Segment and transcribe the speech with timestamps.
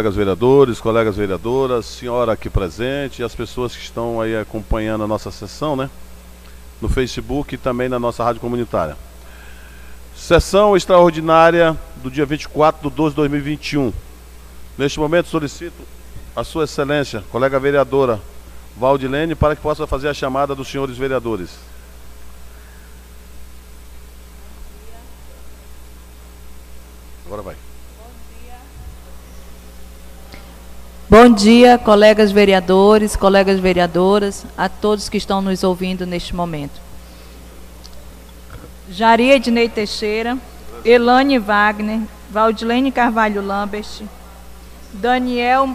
[0.00, 5.08] Colegas vereadores, colegas vereadoras, senhora aqui presente e as pessoas que estão aí acompanhando a
[5.08, 5.90] nossa sessão, né?
[6.80, 8.96] No Facebook e também na nossa rádio comunitária.
[10.16, 13.92] Sessão extraordinária do dia 24 de 12 de 2021.
[14.78, 15.82] Neste momento solicito
[16.36, 18.20] a Sua Excelência, colega vereadora
[18.76, 21.58] Valdilene, para que possa fazer a chamada dos senhores vereadores.
[27.26, 27.67] Agora vai.
[31.10, 36.78] Bom dia, colegas vereadores, colegas vereadoras, a todos que estão nos ouvindo neste momento.
[38.90, 40.36] Jari Ednei Teixeira,
[40.84, 44.02] Elane Wagner, Valdilene Carvalho Lambert,
[44.92, 45.74] Daniel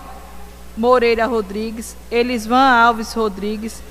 [0.77, 3.81] Moreira Rodrigues, Elisvan Alves Rodrigues,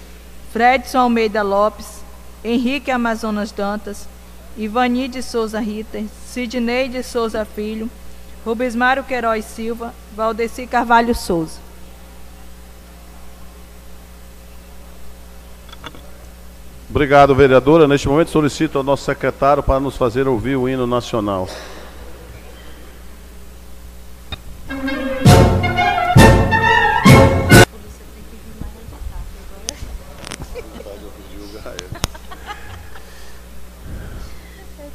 [0.52, 2.04] Fredson Almeida Lopes,
[2.44, 4.06] Henrique Amazonas Dantas,
[4.56, 7.90] Ivani de Souza Ritter, Sidney de Souza Filho,
[8.44, 11.60] Rubens Mário Queiroz Silva, Valdeci Carvalho Souza.
[16.90, 17.88] Obrigado, vereadora.
[17.88, 21.48] Neste momento solicito ao nosso secretário para nos fazer ouvir o hino nacional.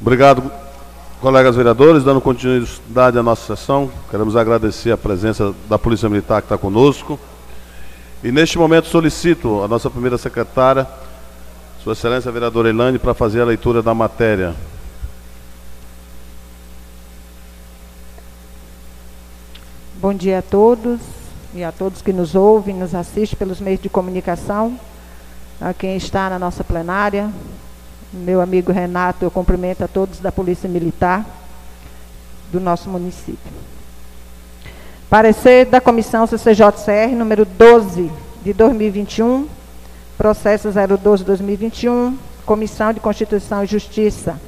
[0.00, 0.50] Obrigado,
[1.20, 2.04] colegas vereadores.
[2.04, 7.18] Dando continuidade à nossa sessão, queremos agradecer a presença da Polícia Militar que está conosco.
[8.22, 10.86] E neste momento solicito a nossa primeira secretária,
[11.82, 14.54] Sua Excelência a Vereadora Elane, para fazer a leitura da matéria.
[20.00, 21.00] Bom dia a todos
[21.54, 24.78] e a todos que nos ouvem, nos assistem pelos meios de comunicação,
[25.60, 27.32] a quem está na nossa plenária,
[28.12, 31.24] meu amigo Renato, eu cumprimento a todos da Polícia Militar
[32.50, 33.52] do nosso município.
[35.10, 38.10] Parecer da Comissão CCJCR número 12
[38.42, 39.46] de 2021,
[40.16, 44.40] processo 012-2021, Comissão de Constituição e Justiça.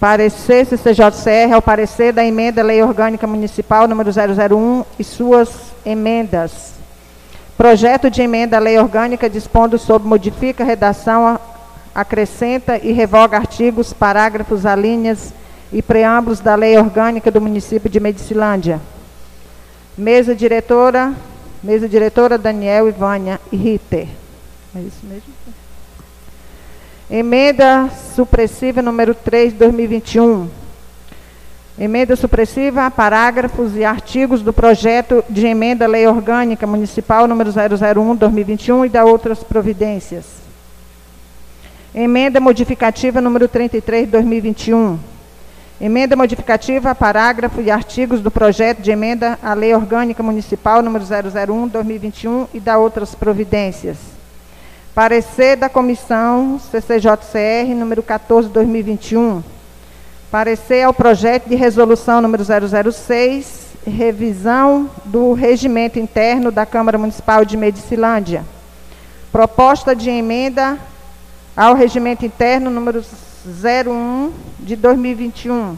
[0.00, 5.50] Parecer CCJCR ao parecer da emenda Lei Orgânica Municipal número 001 e suas
[5.84, 6.79] emendas.
[7.60, 11.38] Projeto de emenda à lei orgânica dispondo sobre modifica a redação,
[11.94, 15.34] acrescenta e revoga artigos, parágrafos, alíneas
[15.70, 18.80] e preâmbulos da lei orgânica do município de Medicilândia.
[19.94, 21.12] Mesa diretora,
[21.62, 24.08] mesa diretora Daniel Ivânia Ritter.
[24.74, 25.34] É isso mesmo?
[27.10, 30.48] Emenda supressiva número 3 de 2021.
[31.80, 38.84] Emenda supressiva parágrafos e artigos do projeto de emenda à Lei Orgânica Municipal número 001/2021
[38.84, 40.26] e da outras providências.
[41.94, 44.98] Emenda modificativa número 33 de 2021.
[45.80, 51.06] Emenda modificativa a parágrafo e artigos do projeto de emenda à Lei Orgânica Municipal número
[51.06, 53.96] 001/2021 e da outras providências.
[54.94, 59.42] Parecer da Comissão CCJCR número 14/2021
[60.30, 67.56] Parecer ao projeto de resolução número 006, revisão do regimento interno da Câmara Municipal de
[67.56, 68.44] Medicilândia.
[69.32, 70.78] Proposta de emenda
[71.56, 73.04] ao regimento interno número
[73.44, 75.76] 01 de 2021.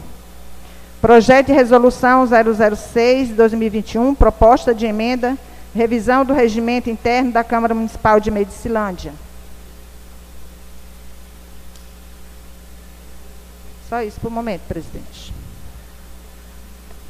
[1.01, 5.35] Projeto de resolução 006 de 2021, proposta de emenda,
[5.73, 9.13] revisão do regimento interno da Câmara Municipal de Medicilândia.
[13.93, 15.31] Só isso por momento, presidente.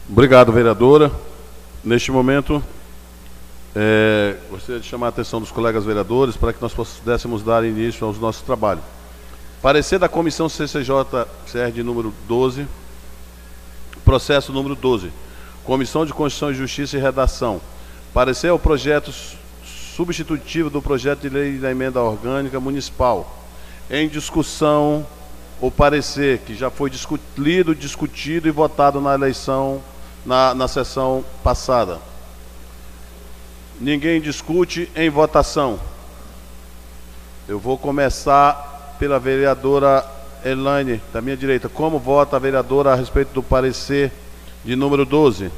[0.10, 1.10] Obrigado, vereadora.
[1.82, 2.62] Neste momento,
[3.74, 8.06] é, gostaria de chamar a atenção dos colegas vereadores para que nós pudéssemos dar início
[8.06, 8.84] aos nossos trabalhos.
[9.62, 12.68] Parecer da Comissão CCJ-CR de número 12,
[14.04, 15.10] processo número 12,
[15.64, 17.62] Comissão de Constituição e Justiça e Redação.
[18.14, 19.10] Parecer ao projeto
[19.96, 23.42] substitutivo do projeto de lei da emenda orgânica municipal.
[23.90, 25.08] Em discussão
[25.64, 29.82] o parecer que já foi discutido, discutido e votado na eleição,
[30.26, 32.00] na, na sessão passada.
[33.80, 35.80] Ninguém discute em votação.
[37.48, 40.06] Eu vou começar pela vereadora
[40.44, 41.70] Elaine, da minha direita.
[41.70, 44.12] Como vota a vereadora a respeito do parecer
[44.66, 45.50] de número 12?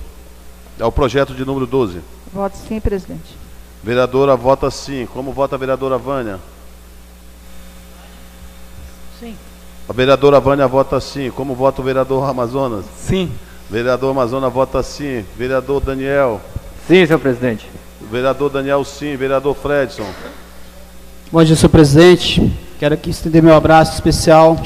[0.78, 2.00] É o projeto de número 12.
[2.32, 3.36] Voto sim, presidente.
[3.84, 5.08] Vereadora vota sim.
[5.08, 6.40] Como vota a vereadora Vânia?
[9.20, 9.36] Sim.
[9.88, 11.30] A vereadora Vânia vota sim.
[11.30, 12.86] Como vota o vereador Amazonas?
[12.98, 13.32] Sim.
[13.70, 15.24] Vereador Amazonas vota sim.
[15.38, 16.42] Vereador Daniel?
[16.88, 17.70] Sim, senhor presidente.
[18.12, 19.16] Vereador Daniel sim.
[19.16, 20.06] Vereador Fredson?
[21.32, 22.52] Bom dia, senhor presidente.
[22.80, 24.58] Quero aqui estender meu abraço especial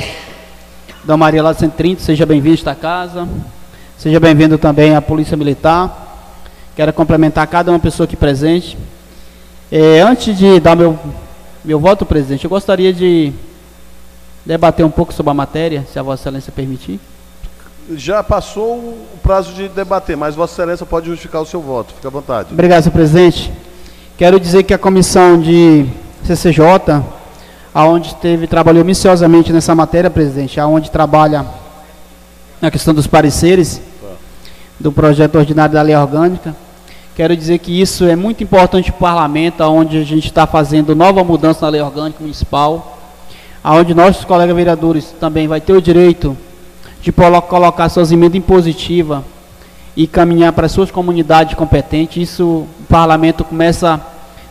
[1.03, 3.27] da Maria lá 130, seja bem-vindo a esta casa.
[3.97, 6.07] Seja bem-vindo também à Polícia Militar.
[6.77, 8.77] Quero complementar cada uma pessoa aqui presente.
[9.69, 10.97] É, antes de dar meu,
[11.63, 13.33] meu voto, presidente, eu gostaria de
[14.49, 16.99] debater um pouco sobre a matéria, se a Vossa Excelência permitir.
[17.93, 21.93] Já passou o prazo de debater, mas Vossa Excelência pode justificar o seu voto.
[21.93, 22.49] Fique à vontade.
[22.51, 23.53] Obrigado, senhor presidente.
[24.17, 25.85] Quero dizer que a comissão de
[26.23, 26.63] CCJ,
[27.71, 31.45] aonde teve trabalhou minuciosamente nessa matéria, presidente, aonde trabalha
[32.59, 33.79] na questão dos pareceres
[34.79, 36.55] do projeto ordinário da lei orgânica.
[37.15, 40.95] Quero dizer que isso é muito importante para o parlamento, onde a gente está fazendo
[40.95, 42.98] nova mudança na lei orgânica municipal,
[43.63, 46.35] aonde nossos colegas vereadores também vai ter o direito
[47.01, 49.21] de colocar suas emendas impositivas
[49.95, 52.29] e caminhar para suas comunidades competentes.
[52.29, 53.99] Isso o parlamento começa a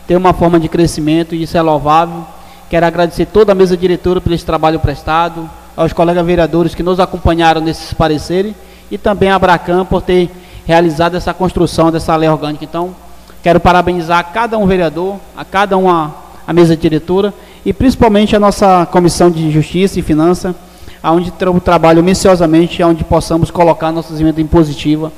[0.07, 2.25] ter uma forma de crescimento e isso é louvável.
[2.69, 7.61] Quero agradecer toda a mesa diretora esse trabalho prestado, aos colegas vereadores que nos acompanharam
[7.61, 8.53] nesses pareceres
[8.91, 10.29] e também a Bracam por ter
[10.65, 12.65] realizado essa construção dessa lei orgânica.
[12.65, 12.93] Então,
[13.41, 16.13] quero parabenizar a cada um vereador, a cada uma
[16.45, 17.33] a mesa diretora
[17.65, 20.55] e principalmente a nossa comissão de Justiça e Finanças,
[21.01, 25.11] aonde tra trabalho minuciosamente, onde possamos colocar nossas emendas impositivas,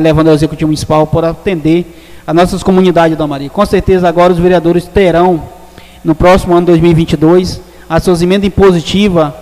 [0.00, 1.86] levando ao Executivo Municipal para atender
[2.26, 3.50] as nossas comunidades da Maria.
[3.50, 5.42] Com certeza agora os vereadores terão,
[6.04, 9.32] no próximo ano 2022, as suas emendas impositivas,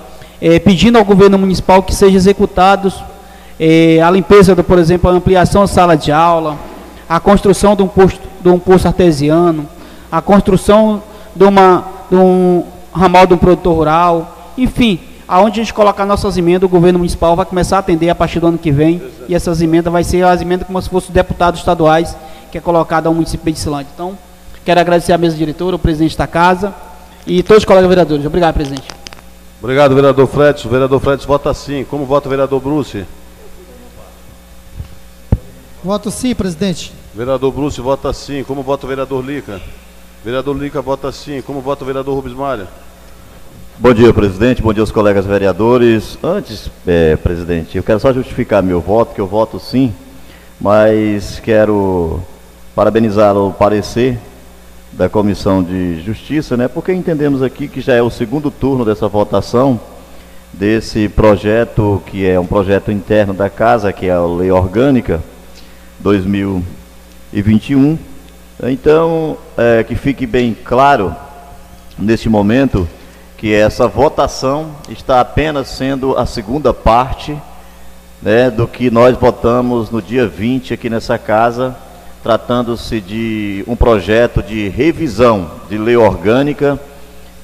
[0.40, 2.94] eh, pedindo ao governo municipal que sejam executados
[3.58, 6.56] eh, a limpeza, do, por exemplo, a ampliação da sala de aula,
[7.08, 9.68] a construção de um posto, de um artesiano,
[10.10, 11.02] a construção
[11.36, 14.98] de, uma, de um ramal de um produtor rural, enfim,
[15.28, 18.40] aonde a gente colocar nossas emendas, o governo municipal vai começar a atender a partir
[18.40, 19.24] do ano que vem, Exato.
[19.28, 22.16] e essas emendas vai ser as emendas como se fossem deputados estaduais,
[22.50, 23.90] que é colocado ao município de Silândia.
[23.94, 24.18] Então,
[24.64, 26.74] quero agradecer à mesa diretora, o presidente da casa
[27.26, 28.26] e todos os colegas vereadores.
[28.26, 28.88] Obrigado, presidente.
[29.62, 30.64] Obrigado, vereador Fretes.
[30.64, 31.84] O vereador Fretes vota sim.
[31.84, 33.04] Como vota o vereador Bruce?
[35.84, 36.92] Voto sim, presidente.
[37.14, 38.42] Vereador Bruce vota sim.
[38.42, 39.60] Como vota o vereador Lica?
[40.22, 41.40] Vereador Lica vota sim.
[41.40, 42.66] Como vota o vereador Rubens Malha?
[43.78, 44.60] Bom dia, presidente.
[44.60, 46.18] Bom dia aos colegas vereadores.
[46.22, 49.94] Antes, é, presidente, eu quero só justificar meu voto, que eu voto sim,
[50.60, 52.20] mas quero
[52.74, 54.18] parabenizar o parecer
[54.92, 56.68] da Comissão de Justiça, né?
[56.68, 59.80] Porque entendemos aqui que já é o segundo turno dessa votação
[60.52, 65.22] desse projeto, que é um projeto interno da casa, que é a Lei Orgânica
[66.00, 68.09] 2021.
[68.62, 71.16] Então, é, que fique bem claro
[71.98, 72.86] neste momento
[73.38, 77.34] que essa votação está apenas sendo a segunda parte
[78.20, 81.74] né, do que nós votamos no dia 20 aqui nessa casa,
[82.22, 86.78] tratando-se de um projeto de revisão de lei orgânica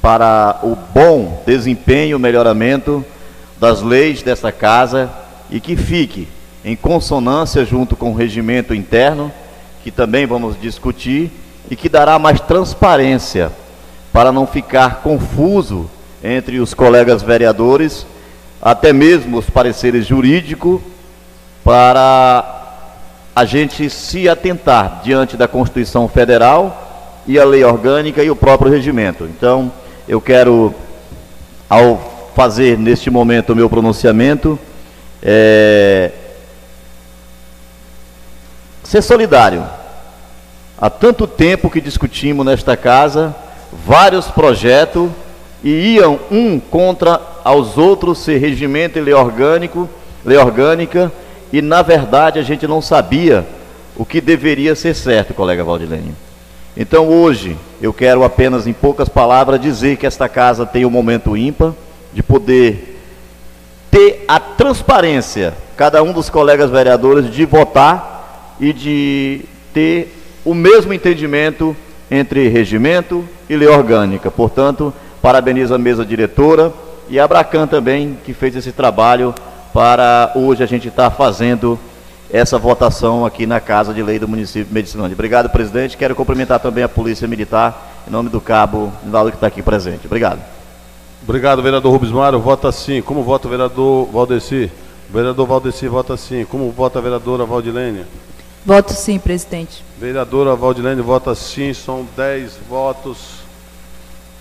[0.02, 3.02] para o bom desempenho, melhoramento
[3.58, 5.10] das leis dessa casa
[5.50, 6.28] e que fique
[6.62, 9.32] em consonância junto com o regimento interno,
[9.86, 11.30] que também vamos discutir,
[11.70, 13.52] e que dará mais transparência
[14.12, 15.88] para não ficar confuso
[16.24, 18.04] entre os colegas vereadores,
[18.60, 20.80] até mesmo os pareceres jurídicos,
[21.62, 22.82] para
[23.32, 28.72] a gente se atentar diante da Constituição Federal e a lei orgânica e o próprio
[28.72, 29.22] regimento.
[29.22, 29.70] Então,
[30.08, 30.74] eu quero,
[31.70, 34.58] ao fazer neste momento o meu pronunciamento,
[35.22, 36.10] é,
[38.86, 39.64] ser solidário.
[40.78, 43.34] Há tanto tempo que discutimos nesta casa
[43.84, 45.10] vários projetos
[45.64, 49.88] e iam um contra aos outros ser regimento e lei orgânico,
[50.24, 51.10] lei orgânica,
[51.52, 53.44] e na verdade a gente não sabia
[53.96, 56.14] o que deveria ser certo, colega Valdilene.
[56.76, 61.36] Então hoje eu quero apenas em poucas palavras dizer que esta casa tem um momento
[61.36, 61.72] ímpar
[62.12, 63.00] de poder
[63.90, 68.15] ter a transparência, cada um dos colegas vereadores de votar
[68.60, 69.40] e de
[69.72, 70.12] ter
[70.44, 71.76] o mesmo entendimento
[72.10, 74.30] entre regimento e lei orgânica.
[74.30, 76.72] Portanto, parabenizo a mesa diretora
[77.08, 79.34] e a Abracan também, que fez esse trabalho
[79.72, 81.78] para hoje a gente estar tá fazendo
[82.30, 85.14] essa votação aqui na Casa de Lei do município de Medicinândia.
[85.14, 85.96] Obrigado, presidente.
[85.96, 90.06] Quero cumprimentar também a Polícia Militar, em nome do cabo Naldo que está aqui presente.
[90.06, 90.40] Obrigado.
[91.22, 92.38] Obrigado, vereador Rubens Mário.
[92.38, 93.02] Vota sim.
[93.02, 94.70] Como vota o vereador Valdeci?
[95.10, 96.44] Vereador Valdeci vota sim.
[96.44, 98.04] Como vota a vereadora Valdilene?
[98.66, 99.84] Voto sim, presidente.
[99.96, 101.72] Vereadora Valdilene vota sim.
[101.72, 103.36] São 10 votos.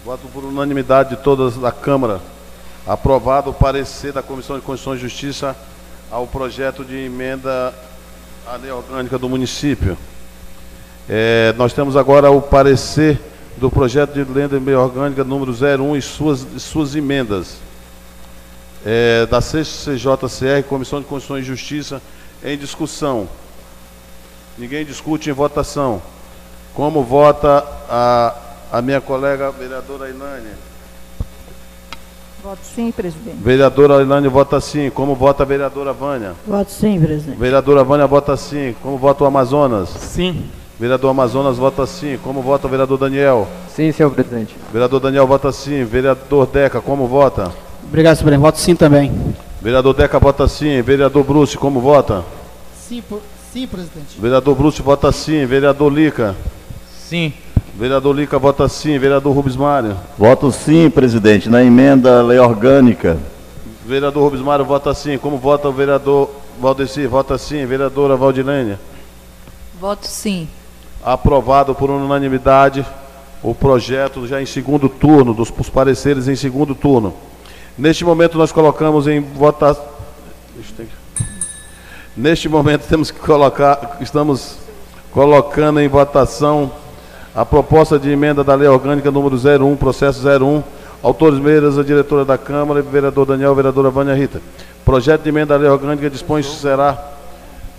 [0.03, 2.19] Voto por unanimidade de todas da Câmara.
[2.87, 5.55] Aprovado o parecer da Comissão de Constituição e Justiça
[6.09, 7.71] ao projeto de emenda
[8.47, 9.95] à lei orgânica do município.
[11.07, 13.21] É, nós temos agora o parecer
[13.57, 17.57] do projeto de lei de lei orgânica número 01 e suas, suas emendas.
[18.83, 22.01] É, da CCJCR, Comissão de Constituição e Justiça,
[22.43, 23.29] Em discussão.
[24.57, 26.01] Ninguém discute em votação.
[26.73, 28.35] Como vota a,
[28.71, 30.49] a minha colega vereadora Ilane?
[32.43, 33.37] Voto sim, presidente.
[33.37, 34.89] Vereadora Ilane vota sim.
[34.89, 36.33] Como vota a vereadora Vânia?
[36.47, 37.37] Voto sim, presidente.
[37.37, 38.75] Vereadora Vânia vota sim.
[38.81, 39.89] Como vota o Amazonas?
[39.89, 40.49] Sim.
[40.79, 42.17] Vereador Amazonas vota sim.
[42.23, 43.47] Como vota o vereador Daniel?
[43.73, 44.55] Sim, senhor presidente.
[44.71, 45.83] Vereador Daniel vota sim.
[45.85, 47.51] Vereador Deca, como vota?
[47.83, 48.41] Obrigado, senhor presidente.
[48.45, 49.11] Voto sim também.
[49.61, 50.81] Vereador Deca vota sim.
[50.81, 52.23] Vereador Bruce, como vota?
[52.77, 53.21] Sim, por-
[53.55, 54.19] sim, presidente.
[54.19, 55.45] Vereador Bruce vota sim.
[55.45, 56.35] Vereador Lica?
[56.93, 57.31] Sim.
[57.73, 58.99] Vereador Lica vota sim.
[58.99, 59.97] Vereador Rubens Mário?
[60.17, 63.17] Voto sim, presidente, na emenda à lei orgânica.
[63.85, 65.17] Vereador Rubens Mário vota sim.
[65.17, 67.07] Como vota o vereador Valdeci?
[67.07, 67.65] Vota sim.
[67.65, 68.77] Vereadora Valdilene?
[69.79, 70.49] Voto sim.
[71.01, 72.85] Aprovado por unanimidade
[73.41, 77.13] o projeto já em segundo turno, dos os pareceres em segundo turno.
[77.77, 79.95] Neste momento nós colocamos em votação.
[82.17, 84.55] Neste momento temos que colocar, estamos
[85.11, 86.71] colocando em votação
[87.35, 90.63] a proposta de emenda da Lei Orgânica número 01, processo 01,
[91.03, 94.41] autores meiras, a diretora da Câmara, vereador Daniel, vereadora Vânia Rita.
[94.85, 96.97] Projeto de emenda da Lei Orgânica dispõe será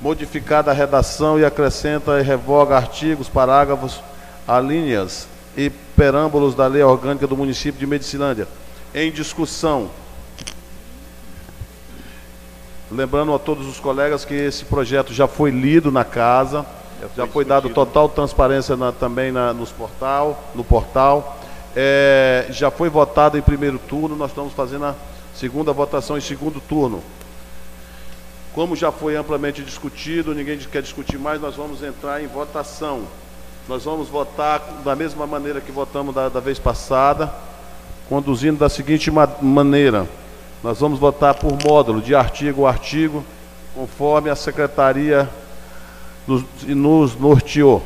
[0.03, 4.03] modificada a redação e acrescenta e revoga artigos, parágrafos,
[4.47, 5.27] alíneas
[5.57, 8.47] e perâmbulos da Lei Orgânica do município de Medicilândia.
[8.95, 9.89] Em discussão.
[12.91, 16.65] Lembrando a todos os colegas que esse projeto já foi lido na casa,
[17.17, 21.37] já foi dado total transparência na- também na, nos portal, no portal.
[21.75, 24.95] É, já foi votado em primeiro turno, nós estamos fazendo a
[25.35, 27.03] segunda votação em segundo turno.
[28.55, 33.03] Como já foi amplamente discutido, ninguém quer discutir mais, nós vamos entrar em votação.
[33.69, 37.31] Nós vamos votar da mesma maneira que votamos da, da vez passada,
[38.09, 40.07] conduzindo da seguinte ma- maneira.
[40.63, 43.25] Nós vamos votar por módulo, de artigo a artigo,
[43.75, 45.29] conforme a secretaria
[46.27, 47.83] nos, nos norteou.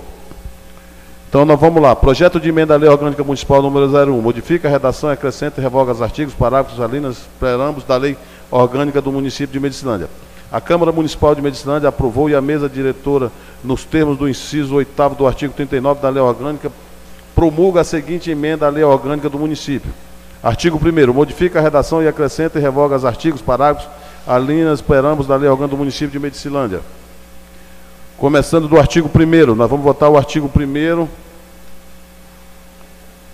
[1.29, 1.95] Então nós vamos lá.
[1.95, 4.21] Projeto de emenda à Lei Orgânica Municipal número 01.
[4.21, 8.17] Modifica a redação, acrescenta e revoga os artigos, parágrafos, alíneas, preâmbulos da Lei
[8.51, 10.09] Orgânica do município de Medicilândia.
[10.51, 13.31] A Câmara Municipal de Medicilândia aprovou e a mesa diretora,
[13.63, 16.73] nos termos do inciso 8 do artigo 39 da Lei Orgânica,
[17.33, 19.93] promulga a seguinte emenda à Lei Orgânica do município.
[20.43, 23.89] Artigo 1 Modifica a redação e acrescenta e revoga os artigos, parágrafos,
[24.27, 26.81] alíneas, preâmbulos da Lei Orgânica do município de Medicilândia.
[28.17, 31.09] Começando do artigo 1 nós vamos votar o artigo 1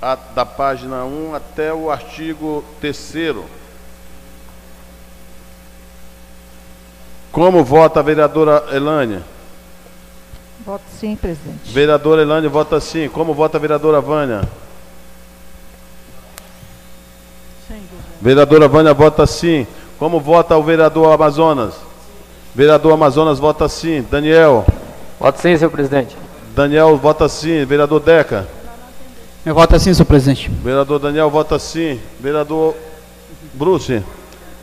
[0.02, 3.44] a- da página 1 até o artigo 3
[7.32, 9.22] Como vota a vereadora Elânia?
[10.64, 11.70] Voto sim, presidente.
[11.70, 13.08] Vereadora Elânia vota sim.
[13.08, 14.42] Como vota a vereadora Vânia?
[18.26, 19.68] Vereadora Vânia vota sim.
[20.00, 21.75] Como vota o vereador Amazonas?
[22.56, 24.04] Vereador Amazonas vota sim.
[24.11, 24.66] Daniel?
[25.21, 26.16] Voto sim, senhor presidente.
[26.52, 27.64] Daniel vota sim.
[27.64, 28.49] Vereador Deca?
[29.45, 30.50] Meu voto sim, senhor presidente.
[30.50, 32.00] Vereador Daniel vota sim.
[32.18, 32.75] Vereador
[33.54, 34.02] Bruce?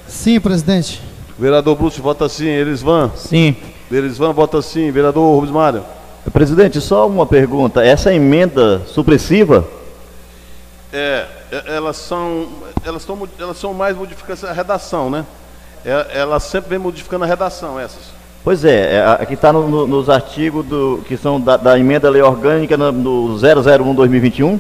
[0.10, 1.02] Sim, presidente.
[1.40, 2.50] Vereador Bruce vota sim.
[2.50, 3.12] Elisvan?
[3.16, 3.56] Sim.
[3.90, 4.92] Elisvan vota sim.
[4.92, 5.86] Vereador Rubens Mário?
[6.34, 7.82] Presidente, só uma pergunta.
[7.82, 9.66] Essa emenda supressiva,
[10.92, 12.48] É, é, elas são,
[12.86, 15.26] elas, tão, elas são mais modificações, a redação, né?
[15.86, 18.12] É, elas sempre vem modificando a redação, essas.
[18.44, 22.10] pois é, é, aqui está no- no- nos artigos do, que são da, da emenda
[22.10, 24.60] lei orgânica no, no 001-2021.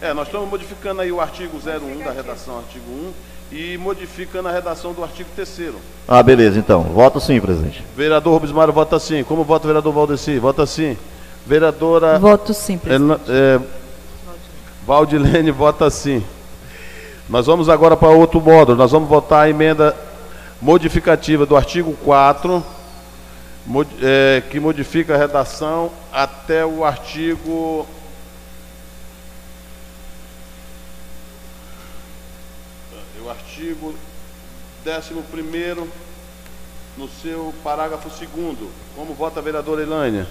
[0.00, 4.52] É, nós estamos modificando aí o artigo 01 da redação, artigo 1, e modificando a
[4.52, 5.74] redação do artigo 3
[6.08, 6.82] Ah, beleza, então.
[6.82, 7.84] Voto sim, presidente.
[7.96, 9.22] Vereador Rubens Mário vota sim.
[9.22, 10.38] Como vota o vereador Valdeci?
[10.38, 10.96] Vota sim.
[11.46, 13.20] Vereadora Voto sim, presidente.
[13.28, 13.60] é,
[14.86, 16.22] Valdilene vota sim.
[17.32, 18.76] Nós vamos agora para outro módulo.
[18.76, 19.96] Nós vamos votar a emenda
[20.60, 22.62] modificativa do artigo 4,
[23.66, 27.86] mod- é, que modifica a redação até o artigo.
[33.24, 33.94] O artigo
[34.86, 35.88] 11
[36.98, 38.28] no seu parágrafo 2.
[38.94, 40.26] Como vota a vereadora Elânia?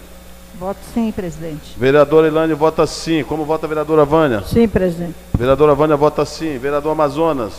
[0.60, 1.76] Voto sim, presidente.
[1.78, 3.24] Vereadora Elânia vota sim.
[3.24, 4.44] Como vota a vereadora Vânia?
[4.44, 5.16] Sim, presidente.
[5.38, 6.58] Vereadora Vânia vota sim.
[6.58, 7.54] Vereador Amazonas?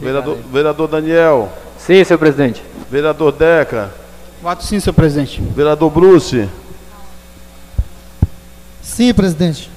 [0.00, 1.50] Vereador, vereador Daniel?
[1.76, 2.62] Sim, senhor presidente.
[2.90, 3.92] Vereador Deca?
[4.40, 5.40] Voto sim, senhor presidente.
[5.54, 6.48] Vereador Bruce?
[8.82, 9.70] Sim, presidente.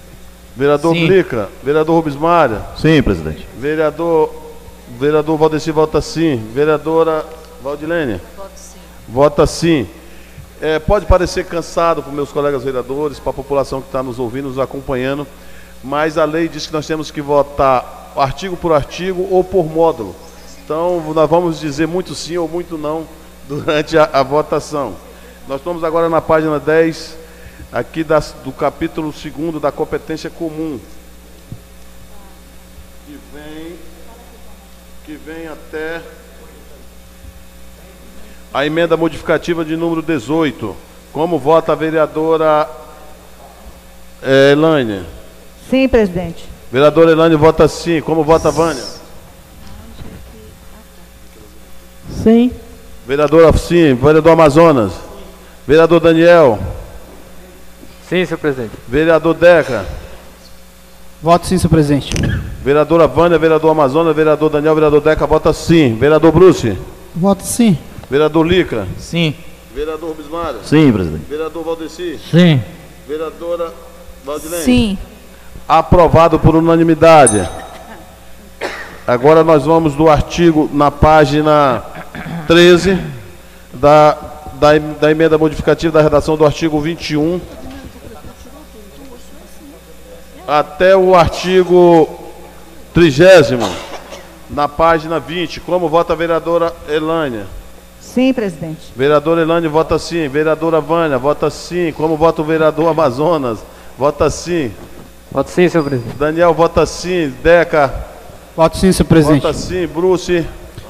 [0.55, 1.07] Vereador Sim.
[1.07, 1.49] Blica?
[1.63, 2.61] Vereador Rubens Mário?
[2.77, 3.47] Sim, presidente.
[3.57, 4.33] Vereador,
[4.99, 6.37] vereador Valdeci vota sim.
[6.53, 7.23] Vereadora
[7.61, 8.19] Valdilene?
[8.35, 8.79] Voto sim.
[9.07, 9.87] Vota sim.
[10.59, 14.47] É, pode parecer cansado para meus colegas vereadores, para a população que está nos ouvindo,
[14.49, 15.27] nos acompanhando,
[15.83, 20.15] mas a lei diz que nós temos que votar artigo por artigo ou por módulo.
[20.65, 23.07] Então, nós vamos dizer muito sim ou muito não
[23.47, 24.95] durante a, a votação.
[25.47, 27.15] Nós estamos agora na página 10,
[27.71, 30.79] aqui das- do capítulo 2 da competência comum.
[33.05, 33.75] Que vem,
[35.05, 36.01] que vem até
[38.53, 40.75] a emenda modificativa de número 18.
[41.11, 42.69] Como vota a vereadora
[44.21, 45.03] eh, Elânia?
[45.69, 46.45] Sim, presidente.
[46.71, 48.01] Vereadora Elane vota sim.
[48.01, 48.83] Como vota a Vânia?
[52.23, 52.51] Sim.
[53.05, 53.93] Vereadora sim.
[53.95, 54.93] Vereador Amazonas.
[55.65, 56.59] Vereador Daniel.
[58.07, 58.71] Sim, senhor presidente.
[58.87, 59.85] Vereador Deca.
[61.21, 62.11] Voto sim, senhor presidente.
[62.63, 65.95] Vereadora Vânia, vereador Amazonas, vereador Daniel, vereador Deca vota sim.
[65.95, 66.77] Vereador Bruce.
[67.15, 67.77] Voto sim.
[68.09, 68.87] Vereador Lica.
[68.97, 69.35] Sim.
[69.73, 70.59] Vereador Bismário.
[70.63, 71.25] Sim, presidente.
[71.29, 72.19] Vereador Valdeci.
[72.31, 72.61] Sim.
[73.07, 73.73] Vereadora
[74.25, 74.63] Valdilene.
[74.63, 74.97] Sim.
[75.67, 77.47] Aprovado por unanimidade.
[79.05, 81.83] Agora nós vamos do artigo na página
[82.47, 82.99] 13
[83.73, 84.17] da,
[84.53, 87.39] da, da emenda modificativa da redação do artigo 21
[90.47, 92.07] até o artigo
[92.93, 93.59] 30
[94.49, 95.59] na página 20.
[95.59, 97.45] Como vota a vereadora Elânia?
[98.17, 98.91] Sim, presidente.
[98.95, 100.27] Vereadora Elane vota sim.
[100.27, 101.91] Vereadora Vânia vota sim.
[101.95, 103.59] Como vota o vereador Amazonas?
[103.95, 104.71] Vota sim.
[105.31, 106.15] Voto sim, senhor presidente.
[106.17, 107.31] Daniel vota sim.
[107.43, 107.93] Deca
[108.55, 109.43] Voto sim, senhor presidente.
[109.43, 109.85] vota sim.
[109.85, 110.43] Bruce,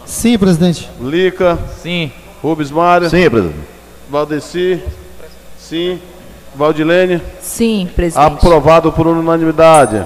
[0.06, 0.90] Sim, presidente.
[1.02, 2.14] Lica, Sim.
[2.42, 3.60] Rubens Mário, Sim, presidente.
[4.10, 4.82] Valdeci,
[5.60, 6.00] sim.
[6.56, 8.26] Valdilene, Sim, presidente.
[8.26, 10.02] aprovado por unanimidade.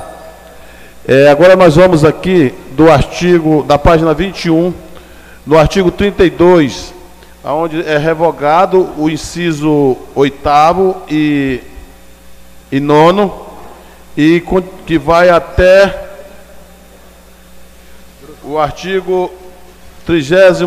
[1.08, 4.74] É, agora nós vamos aqui do artigo, da página 21,
[5.46, 7.00] no artigo 32,
[7.44, 11.62] onde é revogado o inciso oitavo e,
[12.72, 13.48] e nono,
[14.16, 14.44] e
[14.86, 16.10] que vai até
[18.44, 19.32] o artigo
[20.06, 20.62] 33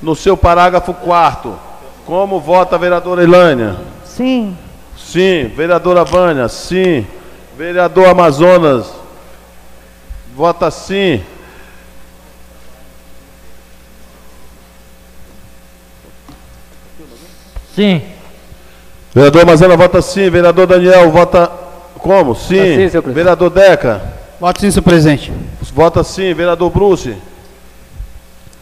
[0.00, 1.58] no seu parágrafo 4
[2.04, 3.76] Como vota a vereadora Elânia?
[4.04, 4.56] Sim.
[4.96, 5.52] Sim.
[5.54, 6.48] Vereadora Vânia?
[6.48, 7.06] Sim.
[7.56, 8.92] Vereador Amazonas?
[10.34, 11.22] Vota sim.
[17.74, 18.02] Sim.
[19.14, 20.28] Vereador Amazonas vota sim.
[20.30, 21.50] Vereador Daniel vota
[21.98, 22.34] como?
[22.34, 22.56] Sim.
[22.56, 23.14] sim, senhor presidente.
[23.14, 24.02] Vereador Deca?
[24.40, 25.32] Voto sim, senhor presidente.
[25.74, 26.32] Vota sim.
[26.34, 27.16] Vereador Bruce?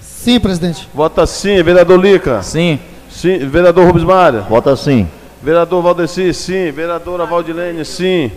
[0.01, 0.89] Sim, presidente.
[0.95, 1.63] Vota sim.
[1.63, 2.43] Vereador Lica?
[2.43, 2.79] Sim.
[3.11, 3.39] Sim.
[3.49, 4.43] Vereador Rubens Mário?
[4.43, 5.09] Vota sim.
[5.43, 6.71] Vereador Valdeci, sim.
[6.71, 8.31] Vereadora Valdilene, sim.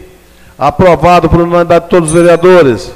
[0.57, 2.91] Aprovado por unanimidade de todos os vereadores.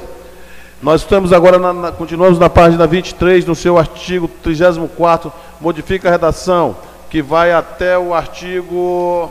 [0.82, 6.10] Nós estamos agora, na, na- continuamos na página 23, no seu artigo 34, modifica a
[6.10, 6.76] redação,
[7.12, 9.30] que vai até o artigo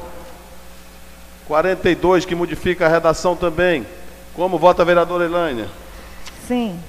[1.47, 3.87] 42, que modifica a redação também.
[4.35, 5.65] Como vota a vereadora Elânia?
[6.47, 6.79] Sim.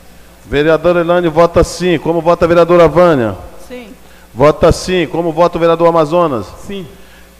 [0.44, 1.98] Vereadora Elânia vota sim.
[1.98, 3.34] Como vota a vereadora Vânia?
[3.66, 3.88] Sim.
[4.34, 5.06] Vota sim.
[5.06, 6.44] Como vota o vereador Amazonas?
[6.66, 6.86] Sim.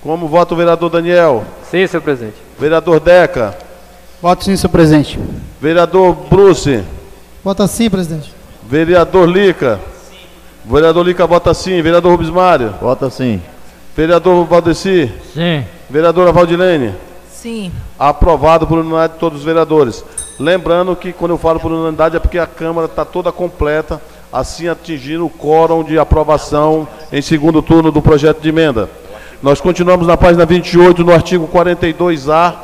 [0.03, 1.45] Como vota o vereador Daniel?
[1.71, 2.37] Sim, senhor presidente.
[2.59, 3.55] Vereador Deca?
[4.23, 5.21] Voto sim, senhor presidente.
[5.61, 6.83] Vereador Bruce,
[7.45, 8.33] Vota sim, presidente.
[8.67, 9.79] vereador Lica.
[10.65, 11.83] Vereador Lica vota sim.
[11.83, 12.75] Vereador Rubens Mário.
[12.81, 13.41] Vota sim.
[13.97, 15.13] Vereador Valdeci.
[15.35, 15.65] Sim.
[15.91, 16.95] Vereadora Valdilene.
[17.31, 17.73] Sim.
[17.99, 20.05] Aprovado por unanimidade de todos os vereadores.
[20.39, 24.01] Lembrando que quando eu falo por unanimidade é porque a Câmara está toda completa,
[24.33, 28.89] assim atingindo o quórum de aprovação em segundo turno do projeto de emenda.
[29.43, 32.55] Nós continuamos na página 28, no artigo 42A,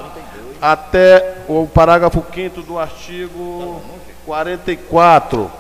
[0.62, 3.82] até o parágrafo 5 do artigo
[4.24, 5.50] 44.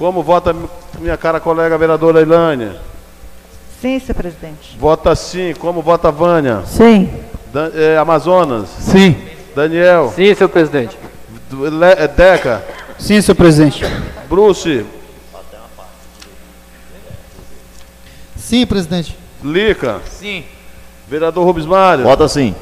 [0.00, 0.56] Como vota
[0.98, 2.74] minha cara colega vereadora Ilânia?
[3.82, 4.74] Sim, senhor presidente.
[4.78, 5.52] Vota sim.
[5.58, 6.62] Como vota a Vânia?
[6.64, 7.12] Sim.
[7.52, 8.66] Dan- eh, Amazonas?
[8.78, 9.14] Sim.
[9.54, 10.10] Daniel?
[10.16, 10.96] Sim, senhor presidente.
[11.52, 12.64] Le- eh, Deca?
[12.98, 13.84] Sim, senhor presidente.
[14.26, 14.86] Bruce?
[18.38, 19.14] Sim, presidente.
[19.44, 20.00] Lica?
[20.10, 20.44] Sim.
[21.06, 22.04] Vereador Rubens Mário?
[22.04, 22.54] Vota sim.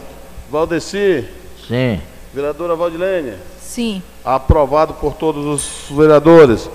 [0.51, 1.25] Valdeci?
[1.69, 2.01] Sim.
[2.35, 3.35] Vereadora Valdilene?
[3.63, 4.03] Sim.
[4.25, 6.69] Aprovado por todos os vereadores.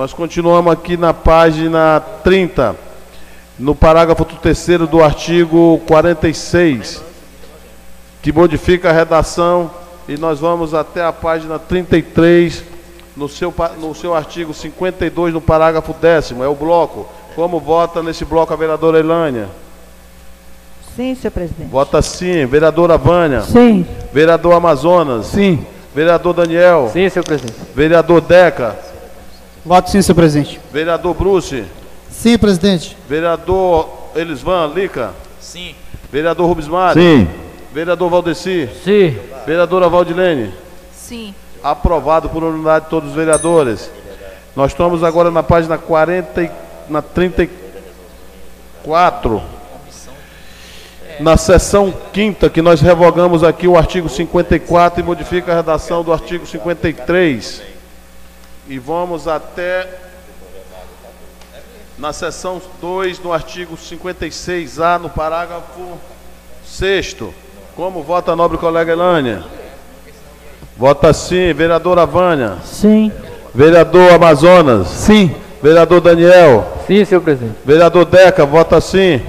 [0.00, 2.74] Nós continuamos aqui na página 30,
[3.58, 7.02] no parágrafo 3 do artigo 46,
[8.22, 9.70] que modifica a redação,
[10.08, 12.64] e nós vamos até a página 33,
[13.14, 17.06] no seu, no seu artigo 52, no parágrafo 10 é o bloco.
[17.34, 19.50] Como vota nesse bloco a vereadora Elânia?
[20.96, 21.68] Sim, senhor presidente.
[21.68, 22.46] Vota sim.
[22.46, 23.42] Vereadora Vânia?
[23.42, 23.86] Sim.
[24.14, 25.26] Vereador Amazonas?
[25.26, 25.62] Sim.
[25.94, 26.88] Vereador Daniel?
[26.90, 27.58] Sim, senhor presidente.
[27.74, 28.88] Vereador Deca?
[29.64, 30.60] Voto sim, senhor presidente.
[30.72, 31.64] Vereador Bruce?
[32.10, 32.96] Sim, presidente.
[33.08, 35.12] Vereador Elisvan Lica?
[35.38, 35.74] Sim.
[36.10, 37.00] Vereador Rubens Mário?
[37.02, 37.28] Sim.
[37.72, 38.68] Vereador Valdeci?
[38.84, 39.16] Sim.
[39.46, 40.52] Vereadora Valdilene?
[40.94, 41.34] Sim.
[41.62, 43.90] Aprovado por unanimidade de todos os vereadores.
[44.56, 46.50] Nós estamos agora na página 40 e,
[46.88, 47.50] na 30, e-
[48.82, 49.42] 4.
[51.20, 56.12] Na seção quinta, que nós revogamos aqui o artigo 54 e modifica a redação do
[56.12, 57.69] artigo 53.
[58.70, 59.88] E vamos até
[61.98, 65.98] na seção 2, no artigo 56A, no parágrafo
[66.64, 67.16] 6
[67.74, 69.42] Como vota a nobre colega Elânia?
[70.76, 71.52] Vota sim.
[71.52, 72.58] Vereadora Vânia?
[72.64, 73.10] Sim.
[73.52, 74.86] Vereador Amazonas?
[74.86, 75.34] Sim.
[75.60, 76.64] Vereador Daniel?
[76.86, 77.56] Sim, senhor presidente.
[77.64, 79.20] Vereador Deca, vota sim.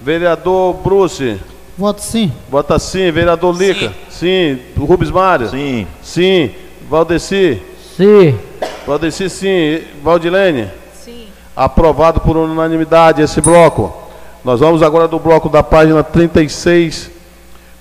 [0.00, 1.40] Vereador Bruce?
[1.76, 2.32] Voto sim.
[2.48, 3.10] Vota sim.
[3.10, 3.92] Vereador Lica?
[4.08, 4.60] Sim.
[4.78, 5.48] Rubens Mário?
[5.48, 5.88] Sim.
[6.00, 6.54] Sim.
[6.88, 7.60] Valdeci?
[7.96, 8.38] Sim.
[8.86, 9.84] Valdeci sim.
[10.02, 10.70] Valdilene?
[10.94, 11.28] Sim.
[11.54, 14.06] Aprovado por unanimidade esse bloco.
[14.44, 17.10] Nós vamos agora do bloco da página 36,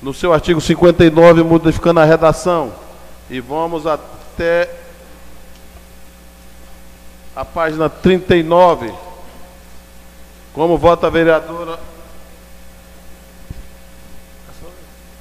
[0.01, 2.71] no seu artigo 59, modificando a redação.
[3.30, 4.69] E vamos até
[7.36, 8.91] a página 39.
[10.54, 11.78] Como vota a vereadora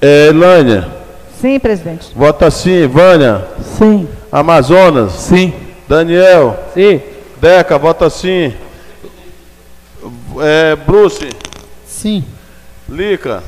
[0.00, 1.03] é, Elânia?
[1.44, 2.06] Sim, presidente.
[2.16, 2.86] Vota sim.
[2.86, 3.44] Vânia?
[3.76, 4.08] Sim.
[4.32, 5.12] Amazonas?
[5.12, 5.52] Sim.
[5.86, 6.58] Daniel?
[6.72, 7.02] Sim.
[7.38, 8.54] Deca, vota sim.
[10.40, 11.28] É, Bruce?
[11.86, 12.24] Sim.
[12.88, 13.42] Lica?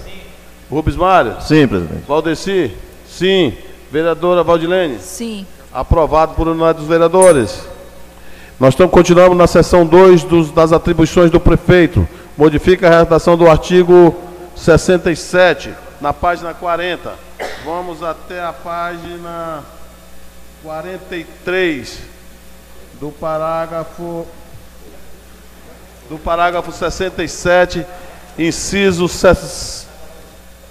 [0.70, 1.36] Rubens Mário?
[1.40, 2.02] Sim, presidente.
[2.06, 2.70] Valdeci?
[3.08, 3.54] Sim.
[3.90, 4.98] Vereadora Valdilene?
[4.98, 5.46] Sim.
[5.72, 7.66] Aprovado por unidade dos vereadores.
[8.60, 12.06] Nós estamos continuando na seção 2 dos- das atribuições do prefeito.
[12.36, 14.14] Modifica a redação do artigo
[14.54, 17.24] 67, na página 40.
[17.64, 19.64] Vamos até a página
[20.62, 21.98] 43
[23.00, 24.26] do parágrafo
[26.08, 27.84] do parágrafo 67,
[28.38, 29.10] inciso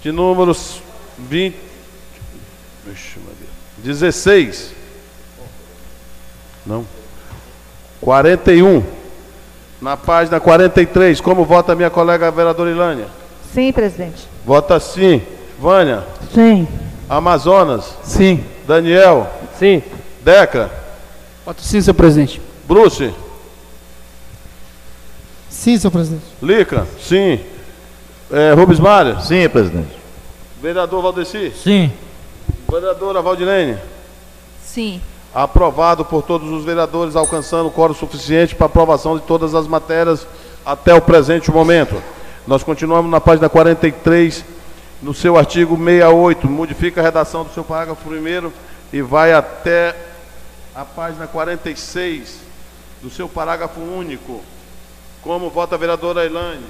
[0.02, 0.80] de números
[1.18, 1.66] 20
[2.86, 3.48] Vixe, Maria.
[3.78, 4.70] 16.
[6.64, 6.86] Não.
[8.00, 8.84] 41.
[9.80, 11.20] Na página 43.
[11.20, 13.08] Como vota minha colega vereadora Ilânia?
[13.52, 14.28] Sim, presidente.
[14.44, 15.20] Vota sim.
[15.58, 16.04] Vânia.
[16.32, 16.68] Sim.
[17.08, 17.96] Amazonas.
[18.02, 18.44] Sim.
[18.66, 19.30] Daniel.
[19.58, 19.82] Sim.
[20.22, 20.70] Deca.
[21.44, 22.40] Voto sim, senhor presidente.
[22.66, 23.14] Bruce.
[25.48, 26.24] Sim, senhor presidente.
[26.42, 26.86] Lica.
[27.00, 27.40] Sim.
[28.30, 29.20] É, Rubens Mário.
[29.20, 29.96] Sim, presidente.
[30.60, 31.52] Vereador Valdeci.
[31.62, 31.92] Sim.
[32.68, 33.78] Vereadora Valdilene.
[34.64, 35.00] Sim.
[35.32, 40.26] Aprovado por todos os vereadores, alcançando o quórum suficiente para aprovação de todas as matérias
[40.64, 42.02] até o presente momento.
[42.46, 44.44] Nós continuamos na página 43,
[45.02, 48.52] no seu artigo 68, modifica a redação do seu parágrafo primeiro
[48.92, 49.94] e vai até
[50.74, 52.40] a página 46
[53.02, 54.42] do seu parágrafo único.
[55.22, 56.64] Como vota a vereadora Elaine?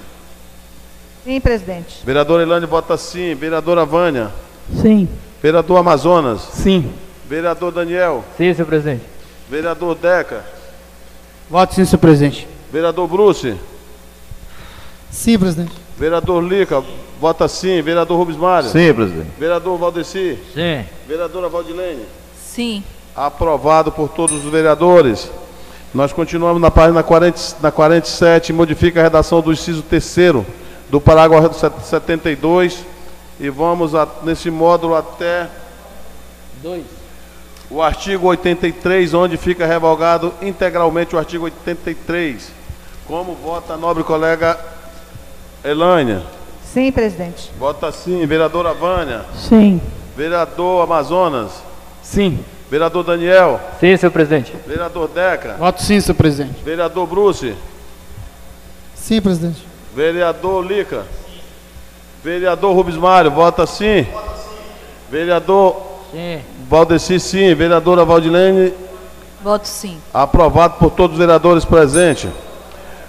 [1.24, 2.04] Sim, presidente.
[2.04, 3.34] Vereadora Elaine vota sim.
[3.34, 4.30] Vereadora Vânia?
[4.80, 5.08] Sim.
[5.42, 6.40] Vereador Amazonas?
[6.52, 6.92] Sim.
[7.28, 8.24] Vereador Daniel?
[8.36, 9.04] Sim, senhor presidente.
[9.48, 10.44] Vereador Deca?
[11.50, 12.48] Voto sim, senhor presidente.
[12.72, 13.56] Vereador Bruce?
[15.10, 15.85] Sim, presidente.
[15.98, 16.82] Vereador Lica,
[17.20, 17.80] vota sim.
[17.80, 18.68] Vereador Rubens Mário.
[18.68, 19.28] Sim, presidente.
[19.38, 20.38] Vereador Valdeci.
[20.54, 20.84] Sim.
[21.08, 22.04] Vereadora Valdilene.
[22.38, 22.82] Sim.
[23.14, 25.30] Aprovado por todos os vereadores.
[25.94, 30.44] Nós continuamos na página 40, na 47, modifica a redação do inciso terceiro
[30.90, 32.84] do parágrafo 72
[33.40, 35.48] e vamos a- nesse módulo até
[36.62, 36.84] Dois.
[37.70, 42.50] o artigo 83, onde fica revogado integralmente o artigo 83.
[43.06, 44.58] Como vota a nobre colega
[45.66, 46.22] Elânia?
[46.72, 47.50] Sim, presidente.
[47.58, 48.24] Vota sim.
[48.26, 49.24] Vereadora Vânia.
[49.36, 49.80] Sim.
[50.16, 51.50] Vereador Amazonas.
[52.02, 52.38] Sim.
[52.70, 53.60] Vereador Daniel.
[53.80, 54.52] Sim, senhor presidente.
[54.66, 55.54] Vereador Deca.
[55.58, 56.62] Voto sim, senhor presidente.
[56.64, 57.54] Vereador Bruce.
[58.94, 59.66] Sim, presidente.
[59.94, 61.04] Vereador Lica.
[62.22, 63.30] Vereador Rubens Mário.
[63.30, 64.06] Vota sim.
[65.10, 66.40] Vereador Sim.
[66.68, 67.54] Valdeci sim.
[67.54, 68.72] Vereadora Valdilene.
[69.42, 69.98] Voto sim.
[70.12, 72.30] Aprovado por todos os vereadores presentes.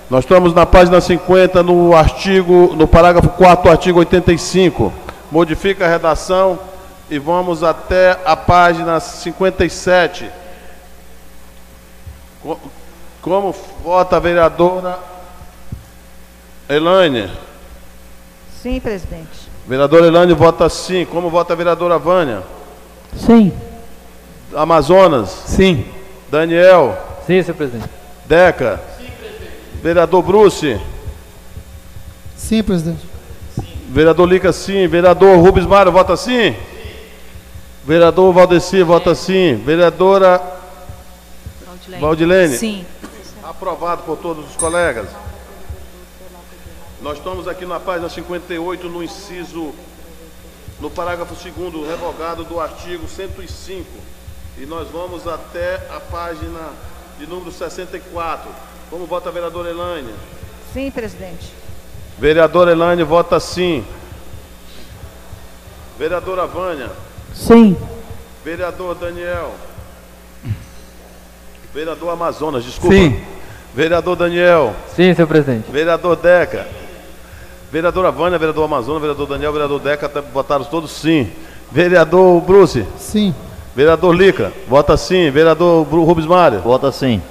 [0.09, 4.93] Nós estamos na página 50, no artigo, no parágrafo 4 do artigo 85.
[5.29, 6.57] Modifica a redação
[7.09, 10.29] e vamos até a página 57.
[12.41, 12.57] Co-
[13.21, 14.97] Como vota a vereadora
[16.69, 17.29] Elânia?
[18.61, 19.47] Sim, presidente.
[19.67, 21.05] Vereadora Elânia vota sim.
[21.05, 22.43] Como vota a vereadora Vânia?
[23.17, 23.51] Sim.
[24.55, 25.29] Amazonas?
[25.47, 25.85] Sim.
[26.31, 26.97] Daniel?
[27.25, 27.89] Sim, senhor presidente.
[28.25, 28.79] Deca?
[29.87, 30.81] Vereador Bruce?
[32.35, 32.99] Sim, presidente.
[33.87, 34.85] Vereador Lica, sim.
[34.85, 36.53] Vereador Rubens Mário, vota sim.
[37.85, 39.55] Vereador Valdeci, vota sim.
[39.55, 40.43] Vereadora
[41.65, 42.01] Valdilene.
[42.01, 42.57] Valdilene.
[42.57, 42.85] Sim.
[43.41, 45.07] Aprovado por todos os colegas.
[47.01, 49.73] Nós estamos aqui na página 58, no inciso,
[50.81, 53.85] no parágrafo 2 revogado do artigo 105.
[54.57, 56.71] E nós vamos até a página
[57.17, 58.51] de número 64.
[58.89, 60.13] Como vota a vereadora Elânia?
[60.73, 61.51] Sim, presidente.
[62.17, 63.85] Vereadora Elaine vota sim.
[65.99, 66.89] Vereadora Vânia.
[67.33, 67.75] Sim.
[68.43, 69.53] Vereador Daniel.
[71.73, 72.95] Vereador Amazonas, desculpa.
[72.95, 73.21] Sim.
[73.75, 74.73] Vereador Daniel.
[74.95, 75.69] Sim, senhor presidente.
[75.71, 76.65] Vereador Deca.
[77.71, 81.29] Vereadora Vânia, vereador Amazonas, vereador Daniel, vereador Deca, até votaram todos sim.
[81.71, 82.85] Vereador Bruce.
[82.97, 83.35] Sim.
[83.75, 85.29] Vereador Lica, vota sim.
[85.29, 86.61] Vereador Rubens Mário.
[86.61, 87.21] Vota sim.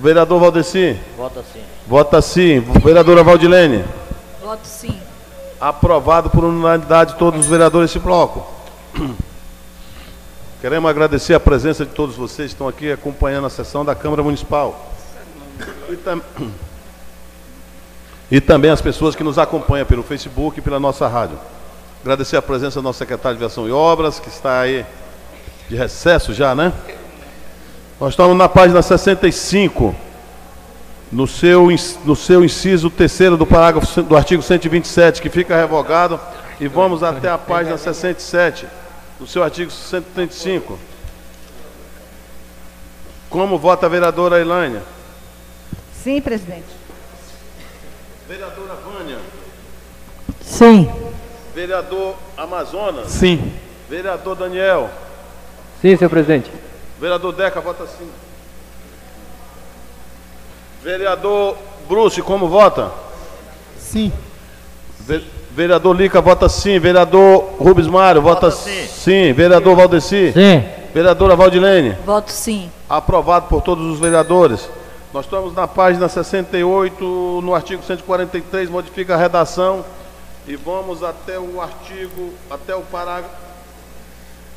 [0.00, 0.98] Vereador Valdeci.
[1.16, 1.60] Vota sim.
[1.86, 2.60] Vota sim.
[2.82, 3.84] Vereadora Valdilene.
[4.42, 4.98] Voto sim.
[5.60, 8.46] Aprovado por unanimidade todos os vereadores desse bloco.
[10.60, 14.22] Queremos agradecer a presença de todos vocês que estão aqui acompanhando a sessão da Câmara
[14.22, 14.90] Municipal.
[15.90, 16.22] E, tam-
[18.30, 21.38] e também as pessoas que nos acompanham pelo Facebook e pela nossa rádio.
[22.02, 24.86] Agradecer a presença do nosso secretário de Aviação e Obras, que está aí
[25.68, 26.72] de recesso já, né?
[28.00, 29.94] Nós estamos na página 65
[31.12, 31.68] no seu,
[32.02, 36.18] no seu inciso terceiro do parágrafo do artigo 127, que fica revogado,
[36.58, 38.66] e vamos até a página 67,
[39.18, 40.78] do seu artigo 135.
[43.28, 44.80] Como vota a vereadora Elaine?
[46.02, 46.64] Sim, presidente.
[48.26, 49.18] Vereadora Vânia.
[50.40, 50.90] Sim.
[51.54, 53.08] Vereador Amazonas.
[53.08, 53.52] Sim.
[53.90, 54.88] Vereador Daniel.
[55.82, 56.50] Sim, senhor presidente.
[57.00, 58.08] Vereador Deca, vota sim.
[60.82, 61.56] Vereador
[61.88, 62.90] Bruce, como vota?
[63.78, 64.12] Sim.
[65.00, 66.78] Ve- Vereador Lica, vota sim.
[66.78, 68.86] Vereador Rubens Mário, vota, Vota sim.
[68.86, 69.32] sim.
[69.32, 70.32] Vereador Valdeci.
[70.32, 70.64] Sim.
[70.94, 71.96] Vereadora Valdilene.
[72.04, 72.70] Voto sim.
[72.88, 74.68] Aprovado por todos os vereadores.
[75.12, 79.84] Nós estamos na página 68, no artigo 143, modifica a redação
[80.46, 83.34] e vamos até o artigo, até o parágrafo,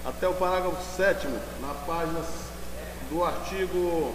[0.05, 1.27] até o parágrafo 7
[1.61, 2.19] na página
[3.09, 4.13] do artigo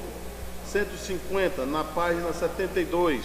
[0.70, 3.22] 150, na página 72.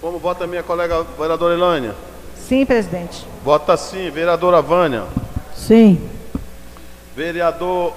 [0.00, 1.94] Como vota minha colega vereadora Elânia?
[2.36, 3.26] Sim, presidente.
[3.42, 4.10] Vota sim.
[4.10, 5.04] Vereadora Vânia.
[5.56, 6.00] Sim.
[7.16, 7.94] Vereador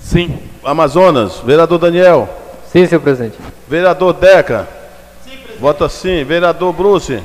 [0.00, 0.38] Sim.
[0.62, 1.38] Amazonas.
[1.40, 2.28] Vereador Daniel.
[2.70, 3.36] Sim, senhor presidente.
[3.68, 4.68] Vereador Deca.
[5.58, 6.24] Vota sim.
[6.24, 7.22] Vereador Bruce.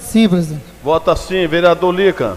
[0.00, 0.64] Sim, presidente.
[0.82, 1.46] Vota sim.
[1.46, 2.36] Vereador Lica.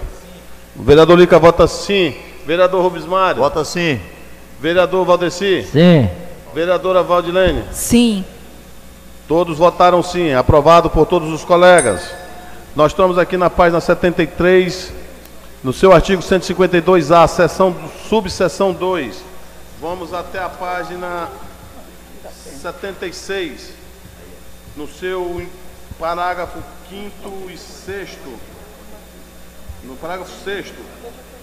[0.76, 2.16] Vereador Lica vota sim.
[2.46, 3.42] Vereador Rubens Mário.
[3.42, 4.00] Vota sim.
[4.60, 5.68] Vereador Valdeci.
[5.72, 6.10] Sim.
[6.54, 7.64] Vereadora Valdilene.
[7.72, 8.26] Sim.
[9.28, 10.34] Todos votaram sim.
[10.34, 12.10] Aprovado por todos os colegas.
[12.76, 14.94] Nós estamos aqui na página 73,
[15.64, 17.76] no seu artigo 152A, seção,
[18.08, 19.24] subseção 2.
[19.82, 21.30] Vamos até a página
[22.62, 23.74] 76,
[24.78, 25.46] no seu
[26.00, 28.10] parágrafo 5 e 6
[29.84, 30.74] no parágrafo 6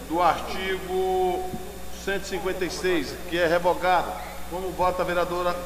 [0.08, 1.50] do artigo
[2.04, 4.12] 156, que é revogado.
[4.50, 5.56] Como vota a vereadora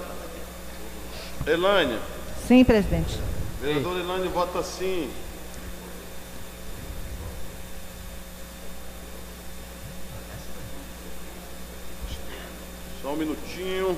[1.46, 1.98] Elânia?
[2.46, 3.18] Sim, presidente.
[3.60, 5.10] Vereadora Elane vota sim.
[13.02, 13.96] Só um minutinho.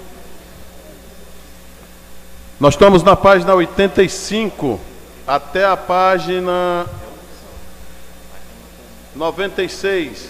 [2.58, 4.80] Nós estamos na página 85
[5.26, 6.86] até a página
[9.14, 10.28] 96.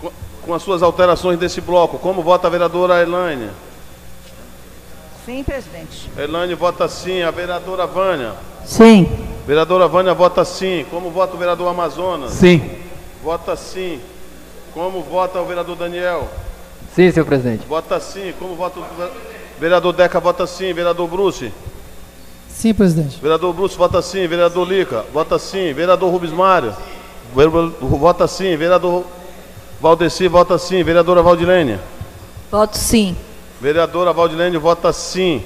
[0.00, 0.10] Com,
[0.42, 1.98] com as suas alterações desse bloco.
[1.98, 3.50] Como vota a vereadora Elaine?
[5.24, 6.10] Sim, presidente.
[6.16, 7.22] Elane vota sim.
[7.22, 8.32] A vereadora Vânia?
[8.64, 9.06] Sim.
[9.46, 10.86] Vereadora Vânia vota sim.
[10.90, 12.32] Como vota o vereador Amazonas?
[12.32, 12.78] Sim.
[13.22, 14.00] Vota sim.
[14.72, 16.28] Como vota o vereador Daniel?
[16.94, 17.66] Sim, senhor presidente.
[17.66, 18.32] Vota sim.
[18.38, 19.10] Como vota o ve-
[19.60, 20.18] vereador Deca?
[20.18, 20.72] Vota sim.
[20.72, 21.52] Vereador Bruce?
[22.58, 23.20] Sim, presidente.
[23.22, 24.26] Vereador Bruce vota sim.
[24.26, 25.04] Vereador Lica?
[25.12, 25.72] Vota sim.
[25.72, 26.74] Vereador Rubens Mário?
[27.80, 28.56] Vota sim.
[28.56, 29.04] Vereador
[29.80, 30.26] Valdeci?
[30.26, 30.82] Vota sim.
[30.82, 31.78] Vereadora Valdilene?
[32.50, 33.16] Voto sim.
[33.60, 35.44] Vereadora Valdilene vota sim.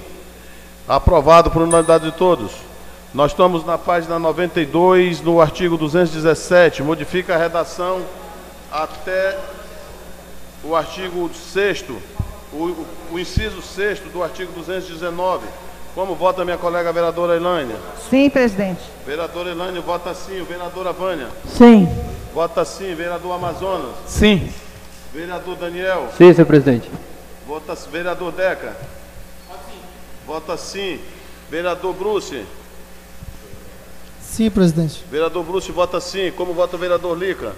[0.88, 2.50] Aprovado por unanimidade de todos.
[3.12, 6.82] Nós estamos na página 92, no artigo 217.
[6.82, 8.00] Modifica a redação
[8.70, 9.38] até
[10.64, 15.46] o artigo 6 o, o, o inciso 6 do artigo 219.
[15.94, 17.76] Como vota minha colega vereadora Elânia?
[18.08, 18.80] Sim, presidente.
[19.06, 20.42] Vereadora Elânia vota sim.
[20.42, 21.28] Vereadora Vânia?
[21.46, 21.86] Sim.
[22.32, 22.94] Vota sim.
[22.94, 23.94] Vereador Amazonas?
[24.06, 24.50] Sim.
[25.12, 26.08] Vereador Daniel?
[26.16, 26.90] Sim, senhor presidente.
[27.46, 28.74] Vota vereador Deca.
[30.26, 30.98] Vota sim.
[31.50, 32.42] Vereador Bruce.
[34.22, 35.04] Sim, presidente.
[35.10, 36.30] Vereador Bruce vota sim.
[36.30, 37.52] Como vota o vereador Lica?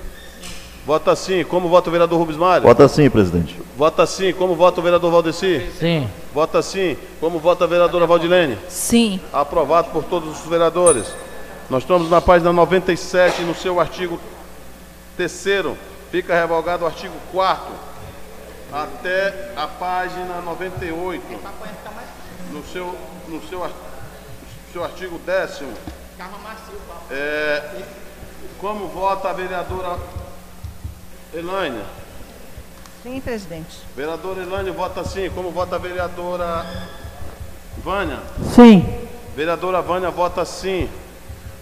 [0.86, 1.44] Vota sim.
[1.44, 2.66] Como vota o vereador Rubens Mário?
[2.66, 3.58] Vota sim, presidente.
[3.76, 4.32] Vota sim.
[4.32, 5.70] Como vota o vereador Valdeci?
[5.78, 6.08] Sim.
[6.32, 6.96] Vota sim.
[7.20, 8.58] Como vota a vereadora Valdilene?
[8.68, 9.20] Sim.
[9.32, 11.06] Aprovado por todos os vereadores.
[11.70, 14.20] Nós estamos na página 97, no seu artigo
[15.16, 15.46] 3
[16.10, 17.72] Fica revogado o artigo 4
[18.72, 21.22] até a página 98.
[22.52, 22.94] No seu,
[23.26, 23.64] no seu
[24.74, 25.72] seu artigo décimo.
[27.10, 27.82] É,
[28.58, 29.96] como vota a vereadora
[31.34, 31.80] Elaine?
[33.02, 33.76] Sim, presidente.
[33.96, 35.28] Vereadora Elaine vota sim.
[35.30, 36.64] Como vota a vereadora
[37.82, 38.18] Vânia?
[38.54, 38.86] Sim.
[39.36, 40.88] Vereadora Vânia vota sim.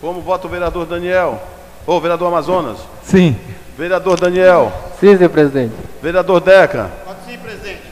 [0.00, 1.42] Como vota o vereador Daniel?
[1.86, 2.78] Ou vereador Amazonas?
[3.02, 3.36] Sim.
[3.76, 4.72] Vereador Daniel.
[5.00, 5.74] Sim, senhor presidente.
[6.02, 6.90] Vereador Deca.
[7.26, 7.82] sim, presidente.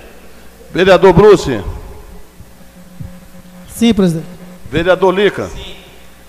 [0.70, 1.64] Vereador Bruce.
[3.74, 4.26] Sim, presidente.
[4.70, 5.46] Vereador Lica.
[5.48, 5.76] Sim.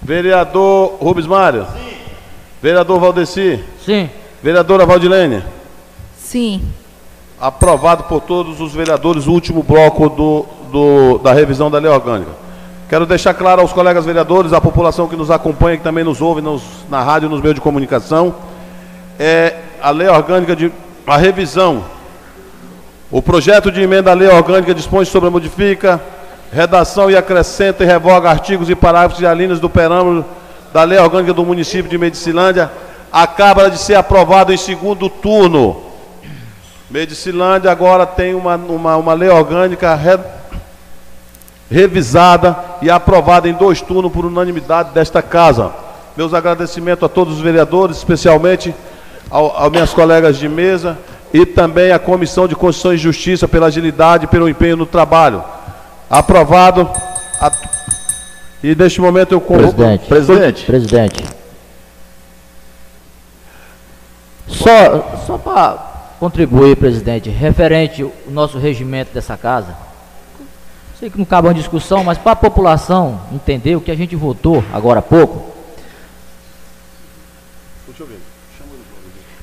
[0.01, 1.67] Vereador Rubens Mário.
[1.73, 1.97] Sim.
[2.61, 3.63] Vereador Valdeci.
[3.85, 4.09] Sim.
[4.41, 5.43] Vereadora Valdilene.
[6.17, 6.63] Sim.
[7.39, 12.31] Aprovado por todos os vereadores o último bloco do, do, da revisão da lei orgânica.
[12.89, 16.41] Quero deixar claro aos colegas vereadores, à população que nos acompanha, que também nos ouve
[16.41, 18.35] nos, na rádio e nos meios de comunicação,
[19.17, 20.71] é a lei orgânica de
[21.05, 21.83] a revisão.
[23.09, 26.01] O projeto de emenda à lei orgânica dispõe sobre a modifica,
[26.51, 30.25] redação e acrescenta e revoga artigos e parágrafos e alíneas do perâmbulo
[30.73, 32.71] da lei orgânica do município de Medicilândia,
[33.11, 35.83] acaba de ser aprovado em segundo turno.
[36.89, 40.17] Medicilândia agora tem uma, uma, uma lei orgânica re,
[41.69, 45.71] revisada e aprovada em dois turnos por unanimidade desta casa.
[46.15, 48.75] Meus agradecimentos a todos os vereadores, especialmente
[49.29, 50.97] aos meus colegas de mesa
[51.33, 55.41] e também à Comissão de Constituição e Justiça pela agilidade e pelo empenho no trabalho.
[56.09, 56.89] Aprovado.
[57.39, 57.51] A...
[58.61, 59.73] E neste momento eu convoco...
[59.73, 60.05] Presidente.
[60.07, 60.65] Presidente.
[60.65, 61.40] Presidente.
[64.51, 65.77] Só, só para
[66.19, 69.75] contribuir, presidente, referente ao nosso regimento dessa casa,
[70.99, 74.15] sei que não cabe uma discussão, mas para a população entender o que a gente
[74.15, 75.49] votou agora há pouco,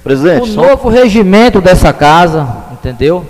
[0.04, 3.26] Presidente, o só- novo regimento dessa casa, entendeu?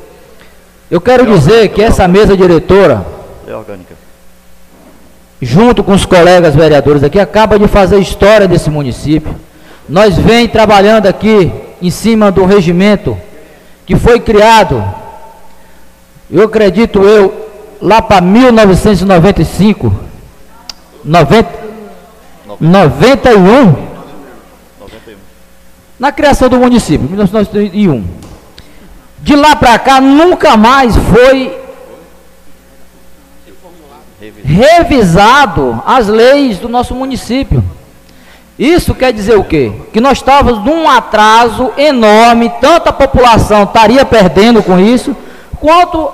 [0.91, 3.05] Eu quero dizer que essa mesa diretora,
[3.45, 3.95] lei orgânica.
[5.41, 9.35] junto com os colegas vereadores aqui, acaba de fazer história desse município.
[9.88, 13.17] Nós vem trabalhando aqui em cima do regimento
[13.87, 14.85] que foi criado,
[16.31, 17.49] eu acredito eu,
[17.81, 19.95] lá para 1995,
[21.05, 21.49] 90,
[22.61, 23.88] 91,
[25.99, 28.05] na criação do município, 1991.
[29.21, 31.59] De lá para cá nunca mais foi
[34.45, 37.64] revisado as leis do nosso município.
[38.59, 39.73] Isso quer dizer o quê?
[39.92, 45.16] Que nós estávamos num atraso enorme, tanto a população estaria perdendo com isso,
[45.61, 46.11] quanto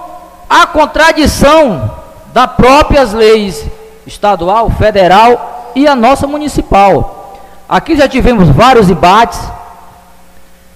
[0.49, 1.91] a contradição
[2.35, 3.65] das próprias leis
[4.07, 7.39] estadual, federal e a nossa municipal.
[7.67, 9.41] Aqui já tivemos vários embates,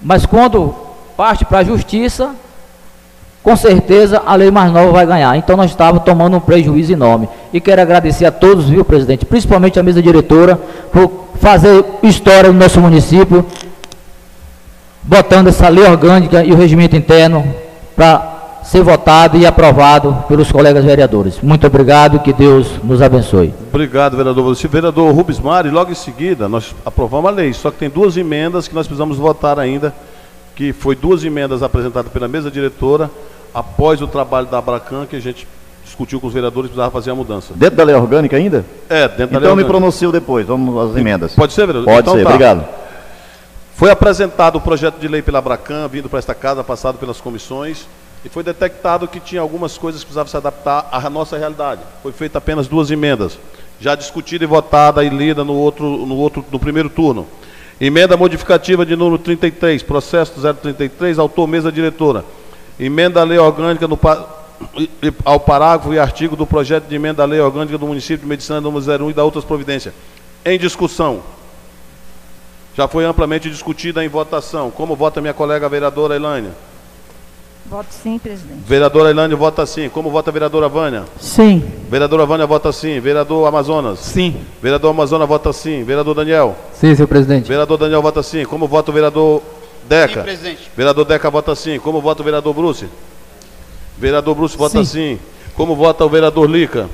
[0.01, 0.75] mas quando
[1.15, 2.31] parte para a justiça,
[3.41, 5.35] com certeza a lei mais nova vai ganhar.
[5.37, 7.29] Então nós estávamos tomando um prejuízo enorme.
[7.53, 10.59] E quero agradecer a todos, viu, presidente, principalmente a mesa diretora,
[10.91, 13.45] por fazer história no nosso município,
[15.03, 17.45] botando essa lei orgânica e o regimento interno
[17.95, 21.39] para ser votado e aprovado pelos colegas vereadores.
[21.41, 23.53] Muito obrigado, que Deus nos abençoe.
[23.69, 24.67] Obrigado, vereador Valdeci.
[24.67, 28.67] Vereador Rubens Mário, logo em seguida nós aprovamos a lei, só que tem duas emendas
[28.67, 29.93] que nós precisamos votar ainda,
[30.59, 33.09] que foi duas emendas apresentadas pela mesa diretora,
[33.53, 35.47] após o trabalho da Abracan, que a gente
[35.85, 37.53] discutiu com os vereadores, precisava fazer a mudança.
[37.55, 38.65] Dentro da lei orgânica ainda?
[38.89, 41.33] É, dentro da lei Então me pronuncio depois, vamos às emendas.
[41.33, 41.85] Pode ser, vereador?
[41.85, 42.29] Pode Então ser, tá.
[42.29, 42.67] obrigado.
[43.73, 47.87] Foi apresentado o projeto de lei pela Abracan, vindo para esta casa, passado pelas comissões,
[48.25, 51.79] e foi detectado que tinha algumas coisas que precisavam se adaptar à nossa realidade.
[52.03, 53.39] Foi feita apenas duas emendas,
[53.79, 57.25] já discutida e votada e lida no outro, no outro, no primeiro turno.
[57.81, 62.25] Emenda modificativa de número 33, processo 033, autor mesa diretora.
[62.77, 63.97] Emenda à lei orgânica no
[65.23, 68.59] ao parágrafo e artigo do projeto de emenda à lei orgânica do município de Medicina
[68.59, 69.93] número 01 e da outras providências.
[70.43, 71.23] Em discussão.
[72.75, 74.69] Já foi amplamente discutida em votação.
[74.71, 76.49] Como vota minha colega vereadora Elaine?
[77.69, 78.61] Voto sim, presidente.
[78.65, 79.89] Vereadora Elaine vota sim.
[79.89, 81.03] Como vota a vereadora Vânia?
[81.19, 81.63] Sim.
[81.87, 82.99] Vereadora Vânia vota sim.
[82.99, 83.99] Vereador Amazonas?
[83.99, 84.37] Sim.
[84.59, 85.83] Vereador Amazonas vota sim.
[85.83, 86.55] Vereador Daniel?
[86.73, 87.47] Sim, senhor presidente.
[87.47, 88.43] Vereador Daniel vota sim.
[88.43, 89.43] Como vota o vereador
[89.87, 90.23] Deca?
[90.23, 90.71] presidente.
[90.75, 91.77] Vereador Deca vota sim.
[91.77, 92.87] Como vota o vereador Bruce?
[93.99, 95.19] Vereador Bruce vota sim.
[95.55, 96.89] Como vota o vereador Lica?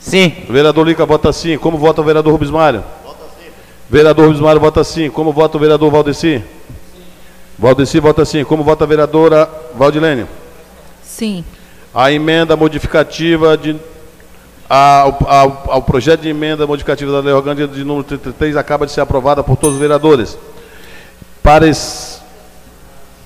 [0.00, 0.32] Sim.
[0.48, 1.58] Vereador Lica vota sim.
[1.58, 2.82] Como vota o vereador Rubens Mário?
[3.04, 3.50] Vota sim.
[3.90, 5.10] Vereador Rubens Mário vota sim.
[5.10, 6.42] Como vota o vereador Valdeci?
[7.62, 8.42] Valdeci vota sim.
[8.42, 10.26] Como vota a vereadora Valdilene?
[11.04, 11.44] Sim.
[11.94, 13.76] A emenda modificativa de
[14.68, 18.90] ao, ao, ao projeto de emenda modificativa da lei orgânica de número 33 acaba de
[18.90, 20.36] ser aprovada por todos os vereadores.
[21.40, 22.20] Parece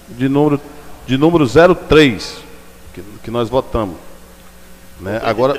[0.07, 0.61] de número
[1.07, 2.37] de número 03
[2.93, 3.97] que, que nós votamos.
[5.01, 5.19] Né?
[5.25, 5.57] Agora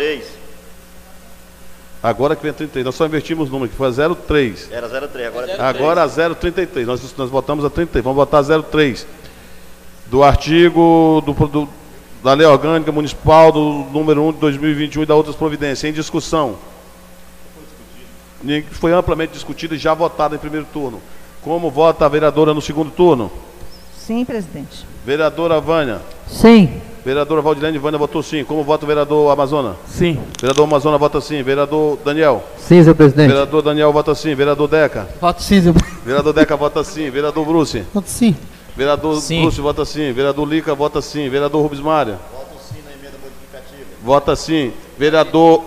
[2.07, 2.85] Agora que vem 33.
[2.85, 4.69] Nós só invertimos o número, que foi a 03.
[4.71, 6.87] Era 03, agora é Agora a 033.
[6.87, 8.03] Nós, nós votamos a 33.
[8.03, 9.05] Vamos votar a 03.
[10.05, 11.69] Do artigo do, do-
[12.23, 15.83] da Lei Orgânica Municipal do número 1 de 2021 e da outras providências.
[15.83, 16.55] Em discussão.
[18.41, 21.01] Ninguém- Foi amplamente discutido e já votado em primeiro turno.
[21.41, 23.31] Como vota a vereadora no segundo turno?
[23.97, 24.85] Sim, presidente.
[25.05, 26.01] Vereadora Vânia.
[26.27, 26.81] Sim.
[27.07, 28.43] Vereadora Valdilene Vânia votou sim.
[28.43, 29.77] Como vota o vereador Amazona?
[29.87, 30.19] Sim.
[30.41, 31.41] Vereador Amazona vota sim.
[31.41, 32.43] Vereador Daniel.
[32.57, 33.29] Sim, senhor presidente.
[33.29, 34.35] Vereador Daniel vota sim.
[34.35, 35.07] Vereador Deca.
[35.21, 35.75] Voto sim, senhor.
[36.05, 37.09] Vereador Deca vota sim.
[37.09, 37.85] Vereador Bruce.
[37.93, 38.35] Voto sim.
[38.75, 39.43] Vereador Sim.
[39.43, 40.11] Bruce vota sim.
[40.11, 41.29] Vereador Lica vota sim.
[41.29, 42.17] Vereador Rubens Mário.
[44.03, 44.73] Vota sim.
[44.99, 45.63] Vereador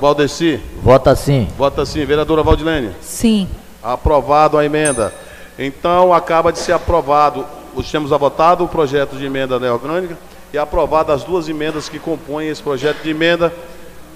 [0.00, 0.60] Valdeci.
[0.82, 1.46] Vota sim.
[1.56, 2.04] Vota sim.
[2.04, 2.90] Vereadora Valdilene.
[3.00, 3.46] Sim.
[3.80, 5.14] Aprovado a emenda.
[5.56, 7.46] Então acaba de ser aprovado.
[7.72, 10.18] Nós temos votado o projeto de emenda orgânica
[10.52, 13.52] e aprovado as duas emendas que compõem esse projeto de emenda.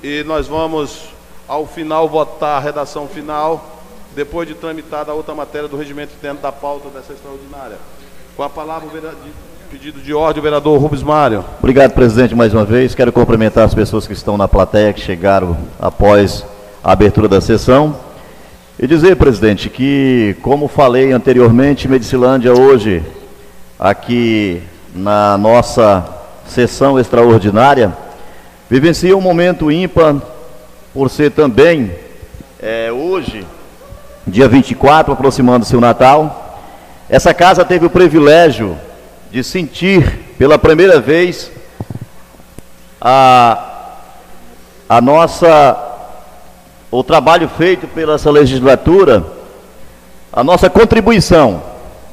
[0.03, 1.09] E nós vamos,
[1.49, 3.82] ao final, votar a redação final,
[4.14, 7.76] depois de tramitada a outra matéria do regimento interno da pauta dessa extraordinária.
[8.37, 11.45] Com a palavra, o pedido de ordem, o vereador Rubens Mário.
[11.59, 12.95] Obrigado, presidente, mais uma vez.
[12.95, 16.45] Quero cumprimentar as pessoas que estão na plateia, que chegaram após
[16.82, 17.97] a abertura da sessão.
[18.78, 23.05] E dizer, presidente, que, como falei anteriormente, Medicilândia hoje,
[23.78, 24.61] aqui
[24.95, 27.97] na nossa sessão extraordinária,
[28.68, 30.16] vivencia um momento ímpar,
[30.92, 31.92] por ser também,
[32.62, 33.45] eh, hoje,
[34.26, 36.61] dia 24, aproximando-se o Natal,
[37.09, 38.78] essa casa teve o privilégio
[39.30, 41.51] de sentir pela primeira vez
[43.01, 43.92] a,
[44.88, 45.90] a nossa
[46.90, 49.24] o trabalho feito pela essa legislatura,
[50.32, 51.61] a nossa contribuição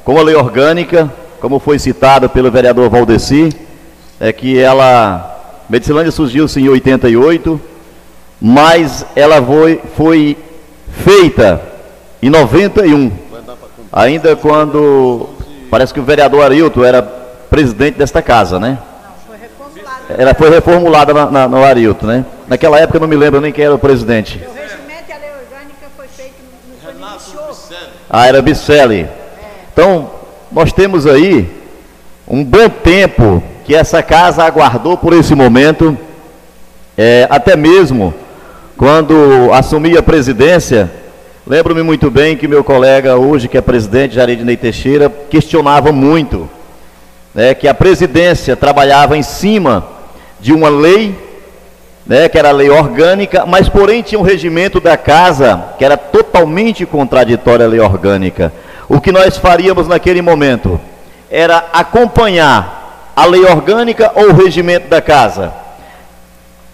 [0.04, 1.08] com a lei orgânica,
[1.40, 3.56] como foi citado pelo vereador Valdeci,
[4.22, 7.60] é que ela Medicilândia surgiu-se em 88,
[8.40, 10.36] mas ela foi, foi
[10.92, 11.60] feita
[12.22, 13.10] em 91,
[13.92, 15.28] ainda quando
[15.68, 18.78] parece que o vereador Arilton era presidente desta casa, né?
[20.08, 22.24] Ela foi reformulada na, na, no Arilton, né?
[22.46, 24.36] Naquela época eu não me lembro nem quem era o presidente.
[24.38, 27.56] O regimento e a lei orgânica foi feito no, no
[28.08, 29.08] Ah, era Bicelli.
[29.72, 30.10] Então,
[30.52, 31.50] nós temos aí
[32.28, 35.96] um bom tempo que essa casa aguardou por esse momento,
[36.96, 38.12] é, até mesmo
[38.76, 40.90] quando assumi a presidência,
[41.46, 46.50] lembro-me muito bem que meu colega hoje, que é presidente, Jaredinei Teixeira, questionava muito
[47.34, 49.86] né, que a presidência trabalhava em cima
[50.40, 51.16] de uma lei,
[52.04, 55.96] né, que era a lei orgânica, mas porém tinha um regimento da casa que era
[55.96, 58.52] totalmente contraditório à lei orgânica.
[58.88, 60.80] O que nós faríamos naquele momento
[61.30, 62.81] era acompanhar
[63.14, 65.52] a lei orgânica ou o regimento da casa.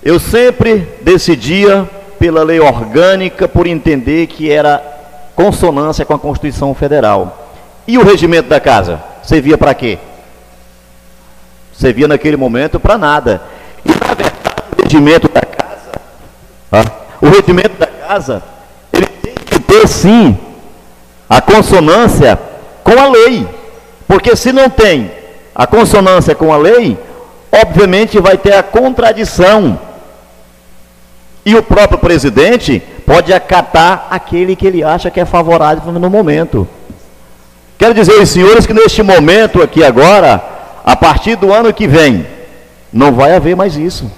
[0.02, 4.82] Eu sempre decidia pela lei orgânica por entender que era
[5.34, 7.52] consonância com a Constituição Federal.
[7.86, 9.98] E o regimento da casa servia para quê?
[11.72, 13.42] Servia naquele momento para nada.
[13.84, 15.92] E na verdade, o regimento da casa,
[16.72, 16.84] ah,
[17.20, 18.42] o regimento da casa,
[18.92, 20.36] ele tem que ter sim
[21.28, 22.38] a consonância
[22.82, 23.46] com a lei.
[24.06, 25.17] Porque se não tem
[25.58, 26.96] a consonância com a lei,
[27.50, 29.76] obviamente vai ter a contradição.
[31.44, 36.68] E o próprio presidente pode acatar aquele que ele acha que é favorável no momento.
[37.76, 40.40] Quero dizer senhores que neste momento aqui agora,
[40.84, 42.24] a partir do ano que vem,
[42.92, 44.08] não vai haver mais isso.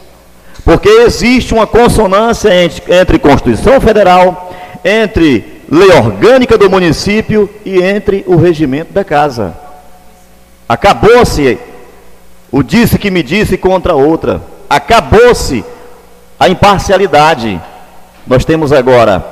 [0.63, 4.53] Porque existe uma consonância entre Constituição Federal,
[4.85, 9.70] entre lei orgânica do município e entre o regimento da casa.
[10.71, 11.59] Acabou-se
[12.49, 14.41] o disse que me disse contra outra.
[14.71, 15.65] Acabou-se
[16.39, 17.61] a imparcialidade.
[18.25, 19.27] Nós temos agora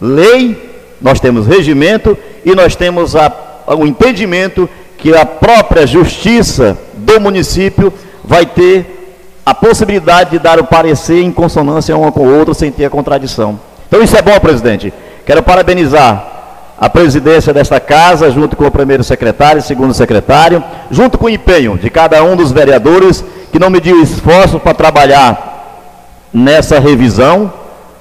[0.00, 0.60] lei,
[1.00, 3.32] nós temos regimento e nós temos a,
[3.78, 7.94] o entendimento que a própria justiça do município
[8.24, 12.72] vai ter a possibilidade de dar o parecer em consonância uma com a outra sem
[12.72, 13.60] ter a contradição.
[13.86, 14.92] Então isso é bom, presidente.
[15.24, 16.35] Quero parabenizar
[16.78, 21.30] a presidência desta casa, junto com o primeiro secretário e segundo secretário, junto com o
[21.30, 27.50] empenho de cada um dos vereadores que não mediu esforço para trabalhar nessa revisão,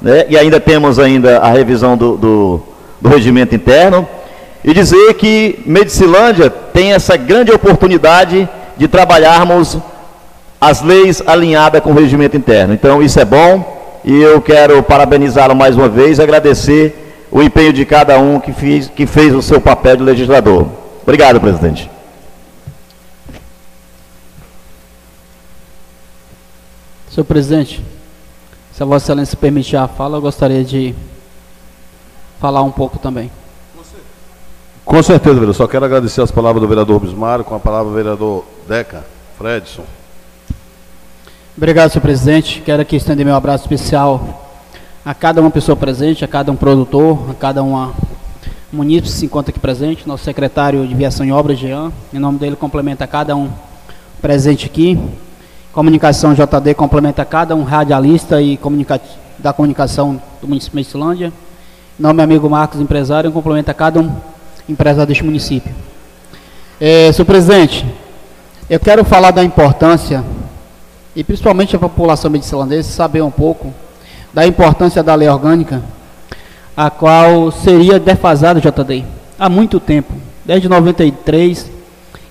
[0.02, 0.26] né?
[0.28, 2.64] e ainda temos ainda a revisão do, do,
[3.00, 4.06] do regimento interno,
[4.64, 9.78] e dizer que Medicilândia tem essa grande oportunidade de trabalharmos
[10.60, 12.74] as leis alinhadas com o regimento interno.
[12.74, 17.05] Então isso é bom e eu quero parabenizá-lo mais uma vez agradecer
[17.36, 20.70] o empenho de cada um que fez, que fez o seu papel de legislador.
[21.04, 21.92] Obrigado, presidente.
[27.10, 27.84] Senhor presidente,
[28.72, 30.96] Se a Vossa Excelência permitir a fala, eu gostaria de
[32.40, 33.30] falar um pouco também.
[34.86, 35.56] Com certeza, vereador.
[35.56, 39.04] Só quero agradecer as palavras do vereador Bismário, com a palavra do vereador Deca,
[39.38, 39.84] Fredson.
[41.58, 42.62] Obrigado, senhor presidente.
[42.62, 44.45] Quero aqui estender meu abraço especial
[45.06, 47.94] a cada uma pessoa presente, a cada um produtor, a cada uma
[48.74, 52.40] munícipe que se encontra aqui presente, nosso secretário de Viação e Obras, Jean, em nome
[52.40, 53.48] dele complementa cada um
[54.20, 55.00] presente aqui.
[55.72, 59.00] Comunicação JD complementa cada um radialista e comunica
[59.38, 61.32] da comunicação do município de Islândia.
[62.00, 64.12] Em nome amigo Marcos, empresário, complementa cada um
[64.68, 65.72] empresário deste município.
[66.82, 67.86] É, senhor presidente,
[68.68, 70.24] eu quero falar da importância,
[71.16, 73.72] e principalmente a população medicilandense saber um pouco
[74.36, 75.82] da importância da lei orgânica,
[76.76, 79.06] a qual seria defasada, JD,
[79.40, 80.12] há muito tempo,
[80.44, 81.72] desde 93,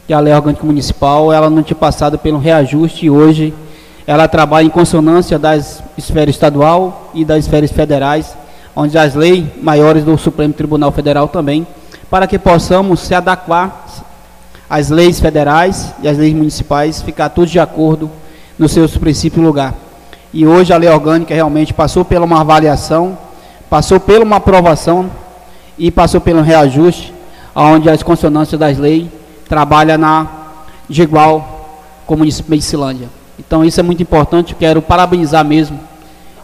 [0.06, 3.54] que a lei orgânica municipal, ela não tinha passado pelo reajuste e hoje
[4.06, 8.36] ela trabalha em consonância das esferas estadual e das esferas federais,
[8.76, 11.66] onde as leis maiores do Supremo Tribunal Federal também,
[12.10, 13.86] para que possamos se adequar
[14.68, 18.10] às leis federais e às leis municipais, ficar todos de acordo
[18.58, 19.83] nos seus princípios e lugar.
[20.36, 23.16] E hoje a lei orgânica realmente passou por uma avaliação,
[23.70, 25.08] passou por uma aprovação
[25.78, 27.14] e passou pelo reajuste,
[27.54, 29.06] onde as consonâncias das leis
[29.48, 30.26] trabalham na,
[30.88, 31.68] de igual
[32.04, 33.08] com o município de Medicilândia.
[33.38, 35.78] Então isso é muito importante, quero parabenizar mesmo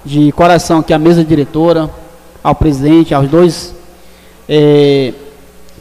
[0.04, 1.90] de coração aqui a mesa diretora,
[2.44, 3.74] ao presidente, aos dois
[4.48, 5.12] eh,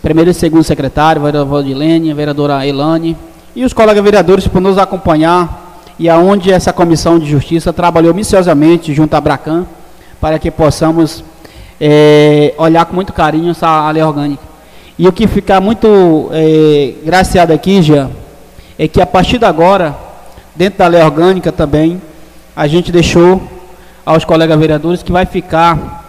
[0.01, 3.15] primeiro e segundo secretário, vereador Valdilene, vereadora Elane,
[3.55, 5.68] e os colegas vereadores por nos acompanhar
[5.99, 9.65] e aonde essa comissão de justiça trabalhou minuciosamente junto à Bracan
[10.21, 11.23] para que possamos
[11.79, 14.41] é, olhar com muito carinho essa lei orgânica.
[14.97, 18.09] E o que fica muito é, graciado aqui, já
[18.77, 19.93] é que a partir de agora,
[20.55, 22.01] dentro da lei orgânica também,
[22.55, 23.41] a gente deixou
[24.05, 25.99] aos colegas vereadores que vai ficar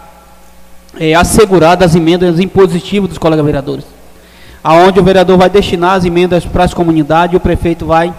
[0.97, 3.85] é, assegurado as emendas impositivas dos colegas vereadores.
[4.63, 8.13] Aonde o vereador vai destinar as emendas para as comunidades e o prefeito vai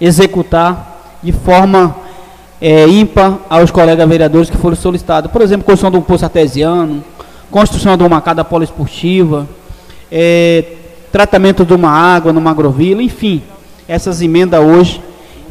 [0.00, 0.91] executar
[1.22, 1.94] de forma
[2.60, 5.30] é, ímpar aos colegas vereadores que foram solicitados.
[5.30, 7.02] Por exemplo, construção de um poço artesiano,
[7.50, 9.48] construção de uma cada poliesportiva,
[10.10, 10.64] é,
[11.10, 13.42] tratamento de uma água numa agrovila, enfim.
[13.86, 15.02] Essas emendas hoje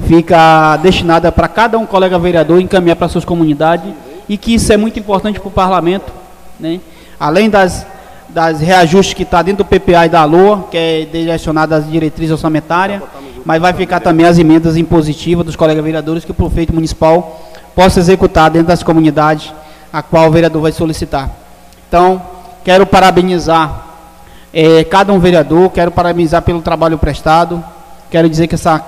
[0.07, 3.93] fica destinada para cada um colega vereador encaminhar para suas comunidades
[4.27, 6.11] e que isso é muito importante para o parlamento,
[6.59, 6.79] né?
[7.19, 7.85] Além das
[8.33, 12.31] das reajustes que está dentro do PPA e da LOA, que é direcionado às diretrizes
[12.31, 13.01] orçamentárias,
[13.45, 17.41] mas vai ficar também as emendas impositivas dos colegas vereadores que o prefeito municipal
[17.75, 19.53] possa executar dentro das comunidades
[19.91, 21.29] a qual o vereador vai solicitar.
[21.87, 22.21] Então,
[22.63, 23.87] quero parabenizar
[24.53, 27.63] é, cada um vereador, quero parabenizar pelo trabalho prestado,
[28.09, 28.83] quero dizer que essa,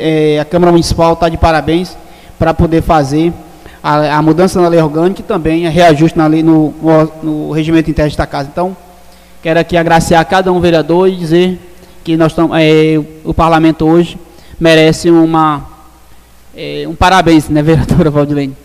[0.00, 1.96] é, a Câmara Municipal está de parabéns
[2.38, 3.32] para poder fazer
[3.82, 6.74] a, a, mudança na lei orgânica e também a reajuste na lei no,
[7.22, 8.48] no, regimento interno da casa.
[8.52, 8.76] Então,
[9.42, 11.67] quero aqui agraciar cada um vereador e dizer
[12.08, 14.18] que nós estamos, é, o parlamento hoje
[14.58, 15.68] merece uma,
[16.56, 18.56] é, um parabéns, né, vereadora Valdilene,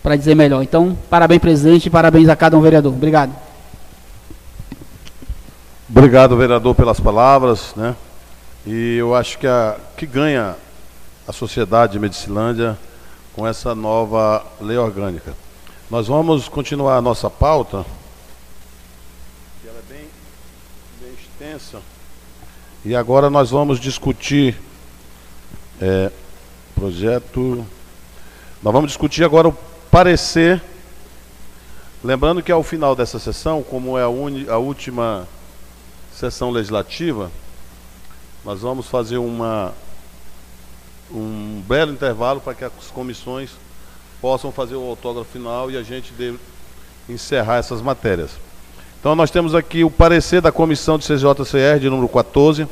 [0.00, 0.62] para dizer melhor.
[0.62, 2.92] Então, parabéns, presidente, parabéns a cada um vereador.
[2.92, 3.34] Obrigado.
[5.90, 7.96] Obrigado, vereador, pelas palavras, né?
[8.64, 10.54] E eu acho que a que ganha
[11.26, 12.78] a sociedade de Medicilândia
[13.34, 15.34] com essa nova lei orgânica.
[15.90, 17.84] Nós vamos continuar a nossa pauta,
[19.60, 20.06] que ela é bem,
[21.00, 21.80] bem extensa.
[22.86, 24.56] E agora nós vamos discutir
[25.80, 26.08] é,
[26.72, 27.66] projeto.
[28.62, 29.52] Nós vamos discutir agora o
[29.90, 30.62] parecer.
[32.04, 35.26] Lembrando que ao final dessa sessão, como é a, uni, a última
[36.14, 37.28] sessão legislativa,
[38.44, 39.74] nós vamos fazer uma,
[41.10, 43.50] um belo intervalo para que as comissões
[44.20, 46.38] possam fazer o autógrafo final e a gente deve
[47.08, 48.45] encerrar essas matérias.
[49.00, 52.66] Então nós temos aqui o parecer da comissão de CJCR de número 14.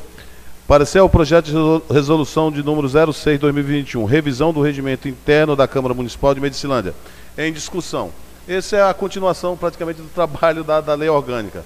[0.67, 6.35] Parecer ao projeto de resolução de número 06-2021, revisão do regimento interno da Câmara Municipal
[6.35, 6.95] de Medicilândia.
[7.37, 8.11] Em discussão.
[8.49, 11.65] Essa é a continuação praticamente do trabalho da, da lei orgânica.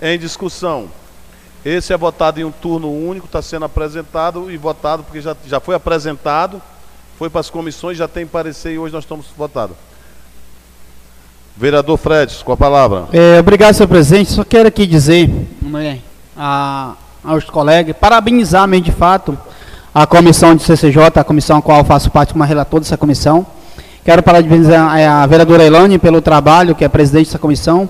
[0.00, 0.88] Em discussão.
[1.64, 5.60] Esse é votado em um turno único, está sendo apresentado e votado, porque já, já
[5.60, 6.60] foi apresentado,
[7.16, 9.76] foi para as comissões, já tem parecer e hoje nós estamos votando.
[11.56, 13.04] Vereador Fred, com a palavra.
[13.12, 14.32] É, obrigado, senhor presidente.
[14.32, 15.30] Só quero aqui dizer
[15.60, 15.98] né,
[16.36, 19.38] a, aos colegas, parabenizar mesmo de fato
[19.94, 23.46] a comissão de CCJ, a comissão a qual faço parte como relator dessa comissão.
[24.02, 27.88] Quero parabenizar a, a vereadora Elane pelo trabalho, que é presidente dessa comissão.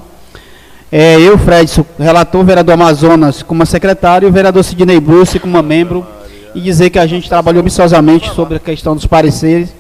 [0.90, 6.04] É, eu, Fred, relator, vereador Amazonas como secretário, e o vereador Sidney Bruce como membro,
[6.52, 9.70] e dizer que a gente trabalhou missosamente sobre a questão dos pareceres,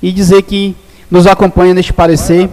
[0.00, 0.74] e dizer que
[1.10, 2.48] nos acompanha neste parecer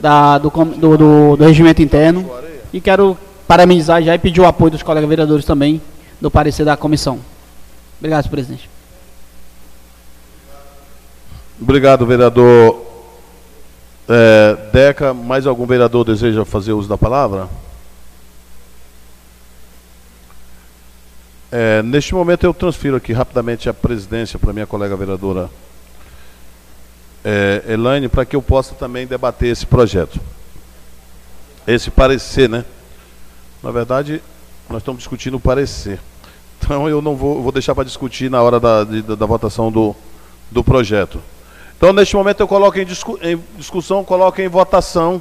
[0.00, 2.28] da, do, do, do, do regimento interno.
[2.72, 3.16] E quero
[3.46, 5.80] parabenizar já e pedir o apoio dos colegas vereadores também
[6.20, 7.18] do parecer da comissão.
[7.98, 8.68] Obrigado, presidente.
[11.60, 12.82] Obrigado, vereador
[14.08, 15.14] é, Deca.
[15.14, 17.48] Mais algum vereador deseja fazer uso da palavra?
[21.50, 25.48] É, neste momento eu transfiro aqui rapidamente a presidência para minha colega vereadora
[27.28, 30.20] é, Elaine, para que eu possa também debater esse projeto.
[31.66, 32.64] Esse parecer, né?
[33.60, 34.22] Na verdade,
[34.70, 35.98] nós estamos discutindo o parecer.
[36.60, 39.94] Então eu não vou, vou deixar para discutir na hora da, de- da votação do,
[40.52, 41.20] do projeto.
[41.76, 45.20] Então, neste momento, eu coloco em, discu- em discussão, coloco em votação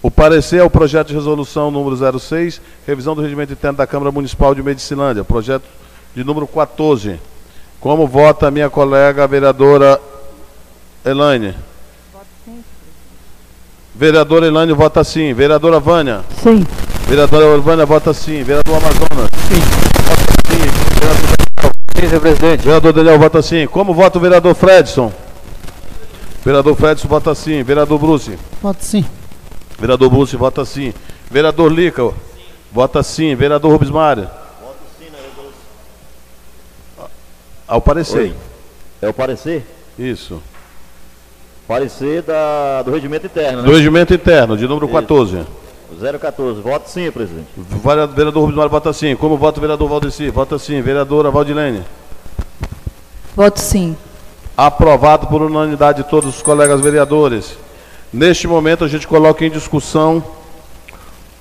[0.00, 4.54] o parecer ao projeto de resolução número 06, revisão do regimento interno da Câmara Municipal
[4.54, 5.64] de Medicilândia, projeto
[6.14, 7.18] de número 14.
[7.80, 10.00] Como vota a minha colega a vereadora
[11.06, 11.54] Elaine?
[13.94, 15.32] Vereadora Elaine vota sim.
[15.32, 16.24] Vereadora Vânia?
[16.42, 16.66] Sim.
[17.06, 18.42] Vereadora Vânia vota sim.
[18.42, 19.30] Vereador Amazonas?
[19.48, 19.60] Sim.
[20.02, 20.58] Vota sim.
[21.00, 21.36] Vereador
[21.96, 22.62] Sim, senhor presidente.
[22.62, 23.66] Vereador Daniel vota sim.
[23.68, 25.12] Como vota o vereador Fredson?
[26.44, 27.62] Vereador Fredson vota sim.
[27.62, 28.38] Vereador Bruce?
[28.60, 29.04] Voto sim.
[29.78, 30.92] Vereador Bruce vota sim.
[31.30, 32.12] Vereador Lica?
[32.70, 33.34] Vota sim.
[33.34, 34.28] Vereador Rubens Mário?
[37.66, 38.18] Ao parecer.
[38.18, 38.34] Oi.
[39.00, 39.64] É o parecer?
[39.98, 40.42] Isso.
[41.66, 43.76] Parecer da, do regimento interno, Do né?
[43.76, 44.94] regimento interno, de número Isso.
[44.94, 45.40] 14.
[46.20, 46.60] 014.
[46.60, 47.48] Voto sim, presidente.
[47.56, 49.16] Vereador Rubens Mário vota sim.
[49.16, 50.30] Como vota o vereador Valdeci?
[50.30, 50.80] Vota sim.
[50.80, 51.82] Vereadora Valdilene?
[53.34, 53.96] Voto sim.
[54.56, 57.56] Aprovado por unanimidade de todos os colegas vereadores.
[58.12, 60.22] Neste momento, a gente coloca em discussão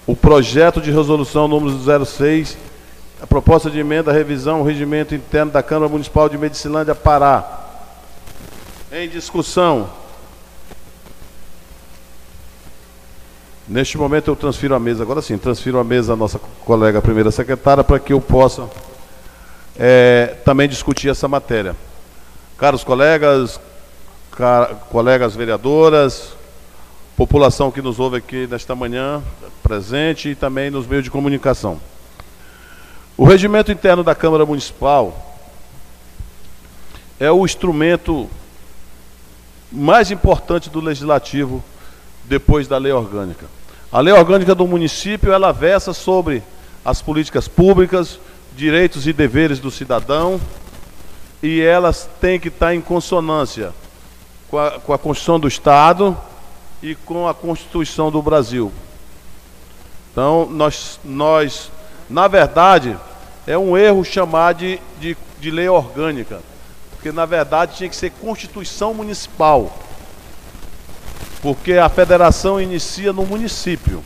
[0.08, 2.58] o projeto de resolução número 06,
[3.22, 7.62] a proposta de emenda à revisão ao regimento interno da Câmara Municipal de Medicilândia, Pará.
[8.92, 9.88] Em discussão.
[13.68, 17.32] Neste momento, eu transfiro a mesa, agora sim, transfiro a mesa à nossa colega primeira
[17.32, 18.70] secretária para que eu possa
[19.78, 21.76] eh, também discutir essa matéria.
[22.59, 23.59] Caros colegas,
[24.32, 26.34] ca- colegas vereadoras,
[27.18, 29.24] população que nos ouve aqui nesta manhã,
[29.63, 31.80] presente e também nos meios de comunicação.
[33.18, 35.39] O regimento interno da Câmara Municipal
[37.20, 38.30] é o instrumento
[39.72, 41.63] mais importante do legislativo
[42.28, 43.46] depois da lei orgânica.
[43.92, 46.44] A lei orgânica do município, ela versa sobre
[46.84, 48.20] as políticas públicas,
[48.56, 50.40] direitos e deveres do cidadão,
[51.42, 53.74] e elas têm que estar em consonância
[54.50, 56.18] com a, com a Constituição do Estado
[56.82, 58.72] e com a Constituição do Brasil.
[60.12, 61.72] Então, nós, nós
[62.10, 62.98] na verdade,
[63.48, 66.42] é um erro chamar de, de, de lei orgânica,
[66.92, 69.76] porque na verdade tinha que ser Constituição Municipal,
[71.46, 74.04] porque a federação inicia no município.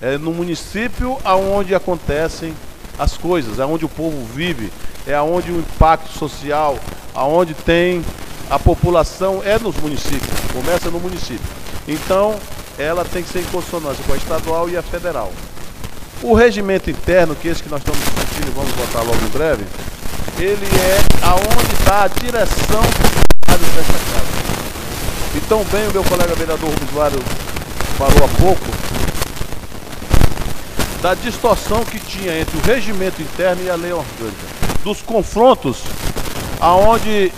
[0.00, 2.54] É no município aonde acontecem
[2.96, 4.72] as coisas, é onde o povo vive,
[5.04, 6.78] é aonde o impacto social,
[7.12, 8.04] aonde tem
[8.48, 11.44] a população é nos municípios, começa no município.
[11.88, 12.36] Então,
[12.78, 15.32] ela tem que ser em consonância com a estadual e a federal.
[16.22, 19.30] O regimento interno, que é esse que nós estamos discutindo e vamos votar logo em
[19.30, 19.64] breve,
[20.38, 22.82] ele é aonde está a direção
[23.48, 24.45] dessa casa.
[25.36, 26.90] Então, bem, o meu colega vereador Rubens
[27.98, 28.64] falou há pouco
[31.02, 34.46] da distorção que tinha entre o regimento interno e a lei orgânica.
[34.82, 35.82] Dos confrontos
[36.60, 37.30] aonde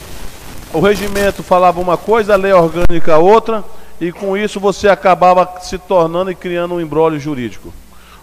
[0.73, 3.65] o regimento falava uma coisa, a lei orgânica outra,
[4.01, 7.73] e com isso você acabava se tornando e criando um embrólio jurídico.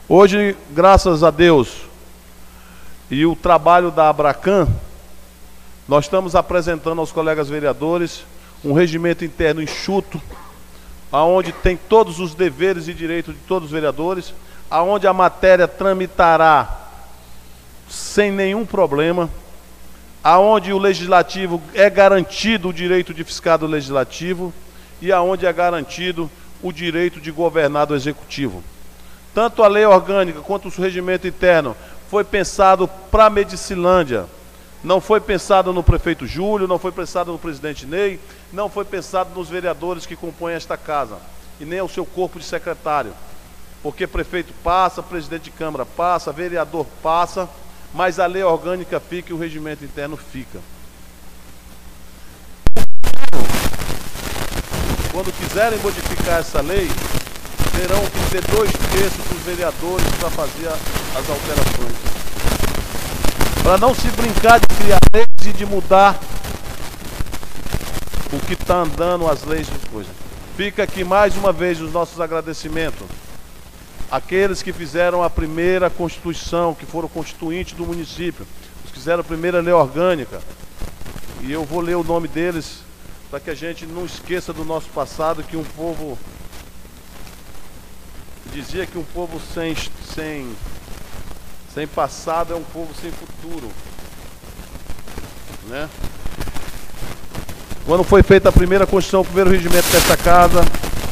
[0.08, 1.82] Hoje, graças a Deus
[3.12, 4.68] e o trabalho da Abracan,
[5.88, 8.24] nós estamos apresentando aos colegas vereadores
[8.66, 10.20] um regimento interno enxuto,
[11.12, 14.34] aonde tem todos os deveres e direitos de todos os vereadores,
[14.70, 16.90] aonde a matéria tramitará
[17.88, 19.30] sem nenhum problema,
[20.24, 24.52] aonde o legislativo é garantido o direito de fiscal do legislativo
[25.00, 26.30] e aonde é garantido
[26.64, 28.64] o direito de governar do executivo.
[29.36, 31.76] Tanto a lei orgânica quanto o regimento interno
[32.10, 34.26] foi pensado para a Medicilândia.
[34.84, 38.20] Não foi pensado no prefeito Júlio, não foi pensado no presidente Ney,
[38.56, 41.18] não foi pensado nos vereadores que compõem esta casa,
[41.60, 43.14] e nem ao seu corpo de secretário.
[43.84, 47.50] Porque prefeito passa, presidente de Câmara passa, vereador passa,
[47.94, 50.60] mas a lei orgânica fica e o regimento interno fica.
[55.12, 56.90] Quando quiserem modificar essa lei,
[57.78, 61.96] terão que ter dois terços dos vereadores para fazer as alterações.
[63.64, 66.20] Para não se brincar de criar leis e de mudar
[68.36, 70.12] o que está andando, as leis e coisas.
[70.58, 73.08] Fica aqui mais uma vez os nossos agradecimentos
[74.12, 78.46] àqueles que fizeram a primeira constituição, que foram constituintes do município,
[78.84, 80.42] os que fizeram a primeira lei orgânica.
[81.42, 82.80] E eu vou ler o nome deles
[83.30, 86.18] para que a gente não esqueça do nosso passado, que um povo
[88.54, 89.76] dizia que um povo sem,
[90.14, 90.56] sem,
[91.74, 93.70] sem passado é um povo sem futuro.
[95.68, 95.90] Né?
[97.86, 100.66] Quando foi feita a primeira Constituição, o primeiro regimento desta casa,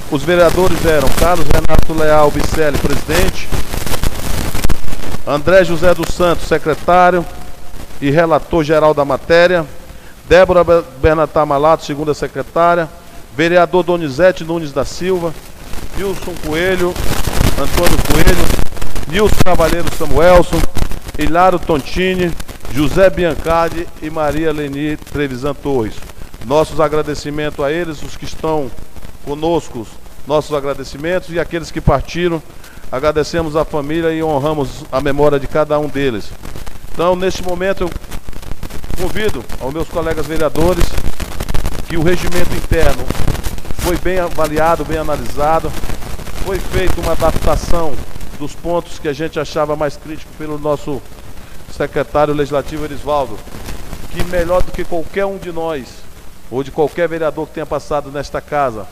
[0.10, 3.48] os vereadores eram Carlos Renato Leal Bicelli, presidente,
[5.28, 7.24] André José dos Santos, secretário
[8.02, 9.64] e relator geral da matéria,
[10.28, 10.64] Débora
[11.00, 12.90] Bernatar Malato, segunda secretária,
[13.38, 15.32] vereador Donizete Nunes da Silva,
[15.96, 16.92] Wilson Coelho,
[17.62, 18.46] Antônio Coelho,
[19.08, 20.60] Nilson Cavaleiro Samuelson,
[21.20, 22.32] Hilário Tontini,
[22.74, 26.13] José Biancardi e Maria Leni Trevisan Torres.
[26.46, 28.70] Nossos agradecimentos a eles, os que estão
[29.24, 29.88] conosco,
[30.28, 32.42] nossos agradecimentos e aqueles que partiram.
[32.92, 36.30] Agradecemos a família e honramos a memória de cada um deles.
[36.92, 37.90] Então, neste momento, eu
[39.02, 40.86] convido aos meus colegas vereadores
[41.88, 43.04] que o regimento interno
[43.80, 45.72] foi bem avaliado, bem analisado,
[46.46, 47.94] foi feita uma adaptação
[48.38, 51.02] dos pontos que a gente achava mais crítico pelo nosso
[51.76, 53.38] secretário legislativo Erisvaldo,
[54.12, 56.03] que melhor do que qualquer um de nós,
[56.54, 58.86] ou de qualquer vereador que tenha passado nesta casa,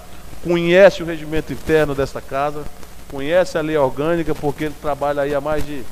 [0.43, 2.63] conhece o regimento interno desta casa,
[3.07, 5.83] conhece a lei orgânica, porque ele trabalha aí há mais de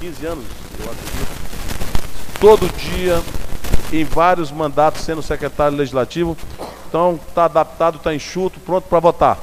[0.00, 0.44] 15 anos,
[0.78, 2.38] eu acredito.
[2.38, 3.22] Todo dia,
[3.90, 6.36] em vários mandatos, sendo secretário legislativo.
[6.86, 9.38] Então, está adaptado, está enxuto, pronto para votar.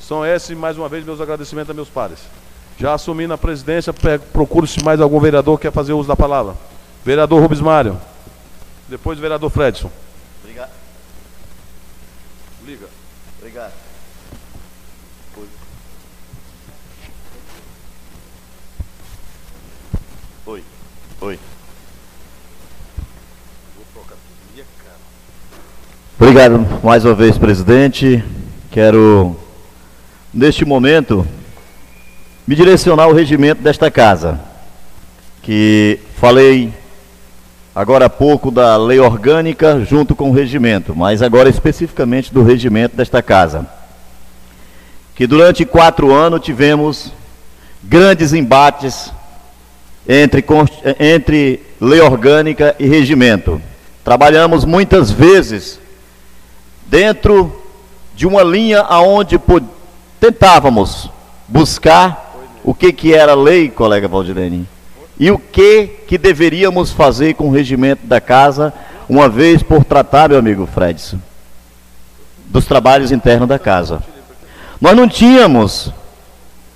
[0.00, 2.18] São esses, mais uma vez, meus agradecimentos a meus pares.
[2.76, 3.94] Já assumi na presidência,
[4.32, 6.56] procuro se mais algum vereador quer fazer uso da palavra.
[7.04, 7.96] Vereador Rubens Mário.
[8.88, 9.88] Depois o vereador Fredson.
[12.70, 12.86] Liga.
[13.40, 13.72] Obrigado.
[20.46, 20.64] Oi.
[21.20, 21.38] Oi.
[26.16, 28.22] Obrigado mais uma vez, presidente.
[28.70, 29.36] Quero,
[30.32, 31.26] neste momento,
[32.46, 34.40] me direcionar ao regimento desta casa,
[35.42, 36.72] que falei
[37.74, 42.96] agora há pouco da lei orgânica junto com o regimento, mas agora especificamente do regimento
[42.96, 43.66] desta casa.
[45.14, 47.12] Que durante quatro anos tivemos
[47.82, 49.12] grandes embates
[50.08, 50.44] entre,
[50.98, 53.60] entre lei orgânica e regimento.
[54.02, 55.78] Trabalhamos muitas vezes
[56.86, 57.62] dentro
[58.14, 59.40] de uma linha aonde
[60.18, 61.10] tentávamos
[61.46, 64.66] buscar o que, que era lei, colega Valdirene,
[65.20, 68.72] e o que, que deveríamos fazer com o regimento da casa,
[69.06, 71.18] uma vez por tratar, meu amigo Fredson,
[72.46, 74.02] dos trabalhos internos da casa.
[74.80, 75.92] Nós não tínhamos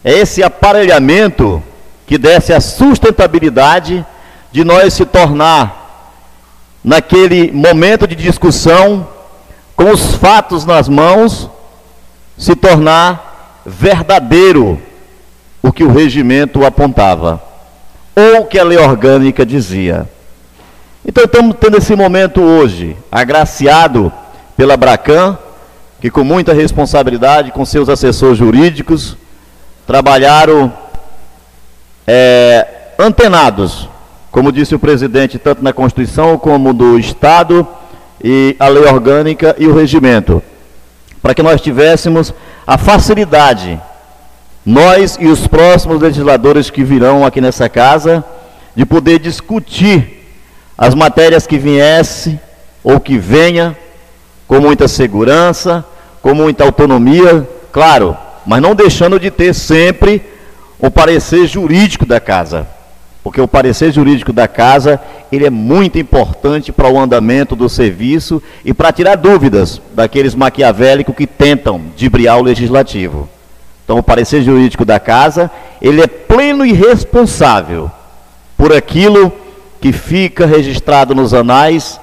[0.05, 1.62] esse aparelhamento
[2.07, 4.05] que desse a sustentabilidade
[4.53, 6.12] de nós se tornar,
[6.84, 9.09] naquele momento de discussão,
[9.74, 11.49] com os fatos nas mãos,
[12.36, 14.78] se tornar verdadeiro
[15.62, 17.53] o que o regimento apontava,
[18.15, 20.09] ou o que a lei orgânica dizia.
[21.07, 24.12] Então estamos tendo esse momento hoje, agraciado
[24.57, 25.37] pela Bracan,
[26.01, 29.17] que com muita responsabilidade, com seus assessores jurídicos,
[29.87, 30.73] trabalharam
[32.07, 32.67] é,
[32.99, 33.89] antenados,
[34.31, 37.67] como disse o presidente, tanto na Constituição como do Estado,
[38.23, 40.43] e a lei orgânica e o regimento,
[41.21, 42.33] para que nós tivéssemos
[42.67, 43.79] a facilidade
[44.65, 48.25] nós e os próximos legisladores que virão aqui nessa casa,
[48.75, 50.25] de poder discutir
[50.77, 52.39] as matérias que viesse
[52.83, 53.77] ou que venha
[54.49, 55.85] com muita segurança,
[56.23, 60.23] com muita autonomia, claro, mas não deixando de ter sempre
[60.79, 62.67] o parecer jurídico da casa.
[63.23, 65.01] Porque o parecer jurídico da casa,
[65.33, 71.15] ele é muito importante para o andamento do serviço e para tirar dúvidas daqueles maquiavélicos
[71.15, 73.29] que tentam dibriar o legislativo.
[73.85, 77.91] Então, o parecer jurídico da casa, ele é pleno e responsável
[78.57, 79.32] por aquilo
[79.80, 82.01] que fica registrado nos anais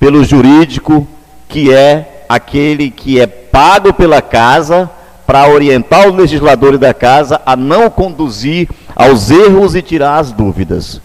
[0.00, 1.06] pelo jurídico,
[1.48, 4.90] que é aquele que é pago pela casa
[5.24, 11.00] para orientar os legisladores da casa a não conduzir aos erros e tirar as dúvidas.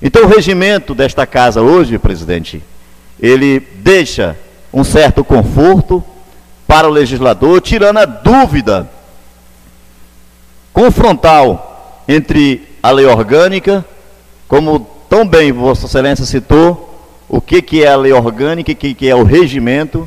[0.00, 2.62] Então, o regimento desta casa hoje, presidente,
[3.20, 4.36] ele deixa
[4.72, 6.04] um certo conforto
[6.66, 8.88] para o legislador, tirando a dúvida
[10.76, 13.82] confrontal entre a lei orgânica,
[14.46, 18.92] como tão bem Vossa Excelência citou, o que, que é a lei orgânica, o que,
[18.92, 20.06] que é o regimento,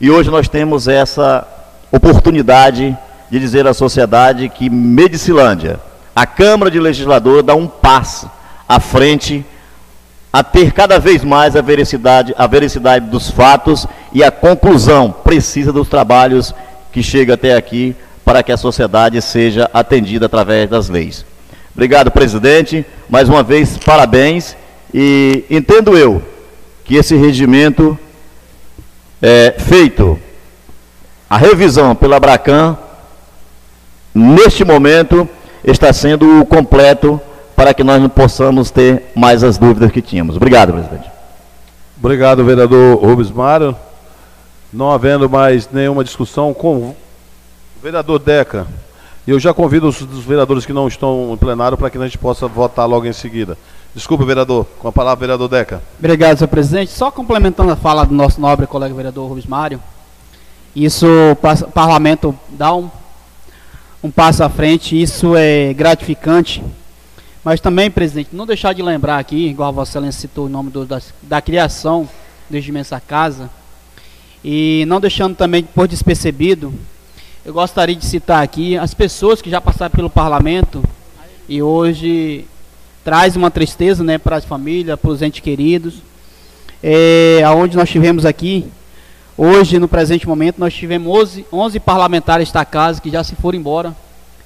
[0.00, 1.46] e hoje nós temos essa
[1.92, 2.96] oportunidade
[3.30, 5.78] de dizer à sociedade que Medicilândia,
[6.14, 8.30] a Câmara de Legislador, dá um passo
[8.66, 9.44] à frente
[10.32, 15.74] a ter cada vez mais a veracidade, a veracidade dos fatos e a conclusão precisa
[15.74, 16.54] dos trabalhos
[16.90, 17.94] que chega até aqui
[18.26, 21.24] para que a sociedade seja atendida através das leis.
[21.72, 22.84] Obrigado, presidente.
[23.08, 24.56] Mais uma vez, parabéns.
[24.92, 26.20] E entendo eu
[26.84, 27.96] que esse regimento
[29.22, 30.18] é feito
[31.30, 32.76] a revisão pela Bracan
[34.12, 35.28] neste momento
[35.62, 37.20] está sendo completo
[37.54, 40.34] para que nós não possamos ter mais as dúvidas que tínhamos.
[40.34, 41.08] Obrigado, presidente.
[41.96, 43.76] Obrigado, vereador Rubens Mário.
[44.72, 46.96] Não havendo mais nenhuma discussão com o
[47.86, 48.66] vereador Deca,
[49.28, 52.18] eu já convido os, os vereadores que não estão em plenário para que a gente
[52.18, 53.56] possa votar logo em seguida.
[53.94, 54.66] Desculpe, vereador.
[54.80, 55.80] Com a palavra, vereador Deca.
[55.96, 56.90] Obrigado, senhor presidente.
[56.90, 59.80] Só complementando a fala do nosso nobre colega vereador Rubens Mário,
[60.74, 62.90] isso o parlamento dá um,
[64.02, 66.64] um passo à frente, isso é gratificante
[67.44, 70.68] mas também, presidente, não deixar de lembrar aqui, igual a Vossa Excelência citou o nome
[70.68, 72.08] do, da, da criação
[72.50, 73.48] do Imensa Casa,
[74.44, 76.74] e não deixando também por despercebido,
[77.46, 80.82] eu gostaria de citar aqui as pessoas que já passaram pelo parlamento
[81.48, 82.44] e hoje
[83.04, 86.02] traz uma tristeza né, para as famílias, para os entes queridos.
[86.82, 88.66] É, aonde nós tivemos aqui,
[89.38, 93.60] hoje, no presente momento, nós tivemos 11, 11 parlamentares da casa que já se foram
[93.60, 93.96] embora,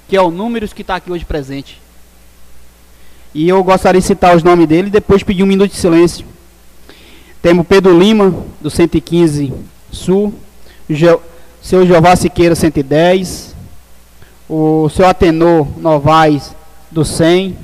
[0.06, 1.80] que é o número que está aqui hoje presente.
[3.34, 6.26] E eu gostaria de citar os nomes dele e depois pedir um minuto de silêncio.
[7.40, 9.54] Temos Pedro Lima, do 115
[9.90, 10.34] Sul,
[11.62, 13.54] seu Jeová Siqueira, 110,
[14.48, 16.54] o seu Atenor Novaes,
[16.90, 17.56] do 100,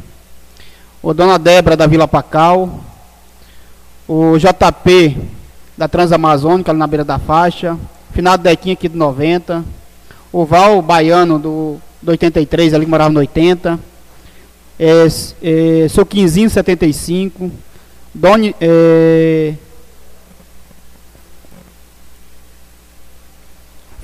[1.02, 2.80] o Dona Débora, da Vila Pacal,
[4.06, 5.16] o JP,
[5.76, 7.76] da Transamazônica, ali na beira da faixa,
[8.12, 9.64] Finado Dequinha, aqui do 90,
[10.32, 13.78] o Val Baiano, do, do 83, ali que morava no 80,
[14.78, 15.06] é,
[15.42, 17.50] é, seu Quinzinho 75,
[18.14, 19.54] Doni, é,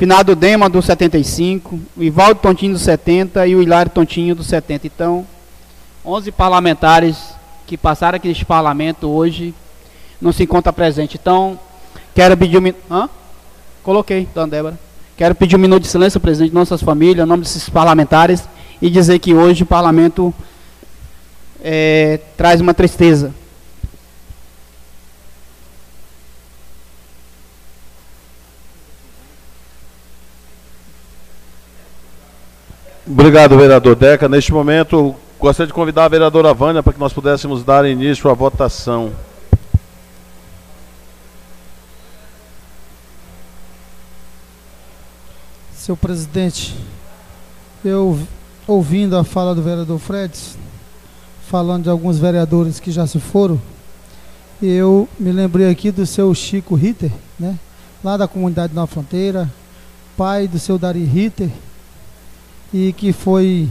[0.03, 4.89] Finado Dema do 75, o Ivaldo Tontinho do 70 e o Hilário Tontinho do 70.
[4.89, 5.25] Então,
[6.05, 7.17] 11 parlamentares
[7.69, 9.55] que passaram aqui neste parlamento hoje
[10.21, 11.21] não se encontram presentes.
[11.21, 11.57] Então,
[12.17, 12.75] quero pedir um.
[12.91, 13.09] Hã?
[13.85, 14.79] Coloquei, dona Débora.
[15.17, 18.43] Quero pedir um minuto de silêncio, presidente, nossas famílias, em nome desses parlamentares,
[18.81, 20.35] e dizer que hoje o parlamento
[21.63, 23.33] é, traz uma tristeza.
[33.05, 34.29] Obrigado, vereador Deca.
[34.29, 38.33] Neste momento, gostaria de convidar a vereadora Vânia para que nós pudéssemos dar início à
[38.33, 39.13] votação.
[45.75, 46.77] Senhor presidente,
[47.85, 48.17] eu
[48.69, 50.57] ouvindo a fala do vereador Fredes,
[51.49, 53.61] falando de alguns vereadores que já se foram,
[54.63, 57.59] eu me lembrei aqui do seu Chico Ritter, né?
[58.05, 59.51] lá da comunidade Nova Fronteira,
[60.17, 61.51] pai do seu Dari Ritter,
[62.73, 63.69] e que foi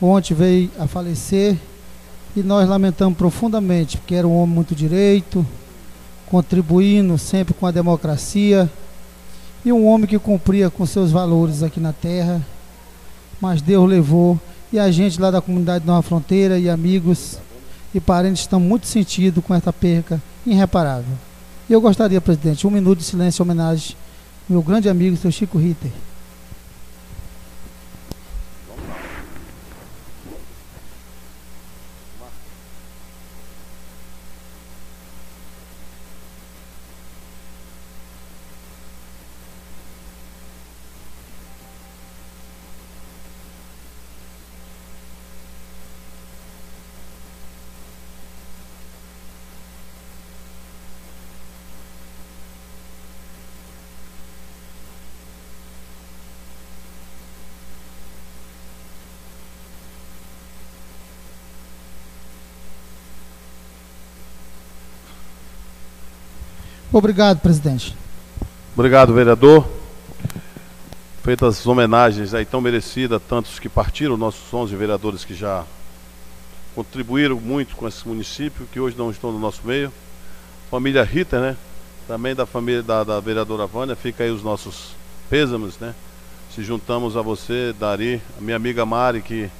[0.00, 1.56] ontem veio a falecer,
[2.34, 5.46] e nós lamentamos profundamente, porque era um homem muito direito,
[6.26, 8.70] contribuindo sempre com a democracia,
[9.64, 12.44] e um homem que cumpria com seus valores aqui na terra,
[13.40, 14.38] mas Deus levou
[14.72, 17.38] e a gente lá da comunidade Nova Fronteira e amigos
[17.94, 21.16] e parentes estão muito sentidos com essa perca irreparável.
[21.68, 23.96] E eu gostaria, presidente, um minuto de silêncio em homenagem
[24.48, 25.90] ao meu grande amigo, seu Chico Ritter.
[66.96, 67.94] Obrigado, presidente.
[68.74, 69.68] Obrigado, vereador.
[71.22, 75.62] Feitas as homenagens aí tão merecidas, tantos que partiram, nossos 11 vereadores que já
[76.74, 79.92] contribuíram muito com esse município, que hoje não estão no nosso meio.
[80.70, 81.54] Família Rita, né?
[82.08, 84.92] Também da família da, da vereadora Vânia, fica aí os nossos
[85.28, 85.94] pêsames, né?
[86.54, 89.50] Se juntamos a você, Dari, a minha amiga Mari, que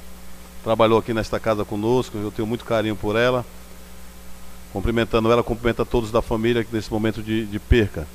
[0.63, 3.45] trabalhou aqui nesta casa conosco, eu tenho muito carinho por ela.
[4.73, 8.07] Cumprimentando ela, cumprimenta todos da família nesse momento de, de perca.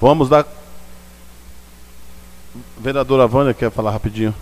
[0.00, 0.46] Vamos dar.
[2.78, 4.34] Vereadora Vânia quer falar rapidinho.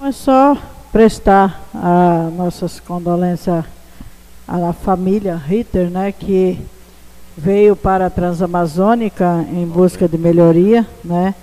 [0.00, 0.56] É só
[0.90, 3.64] prestar as nossas condolências
[4.46, 6.58] à família Ritter, né, que
[7.36, 11.34] veio para a Transamazônica em busca de melhoria, né?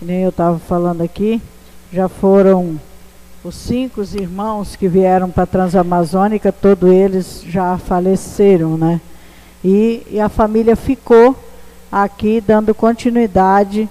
[0.00, 1.40] Nem eu estava falando aqui,
[1.92, 2.80] já foram
[3.44, 9.02] os cinco irmãos que vieram para a Transamazônica, todos eles já faleceram, né?
[9.62, 11.36] E, e a família ficou
[11.92, 13.86] aqui dando continuidade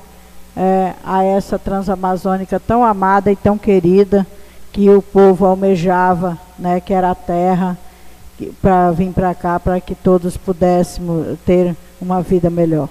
[0.57, 4.25] é, a essa Transamazônica tão amada e tão querida
[4.71, 6.81] que o povo almejava, né?
[6.81, 7.77] Que era a terra
[8.59, 12.89] para vir para cá, para que todos pudéssemos ter uma vida melhor.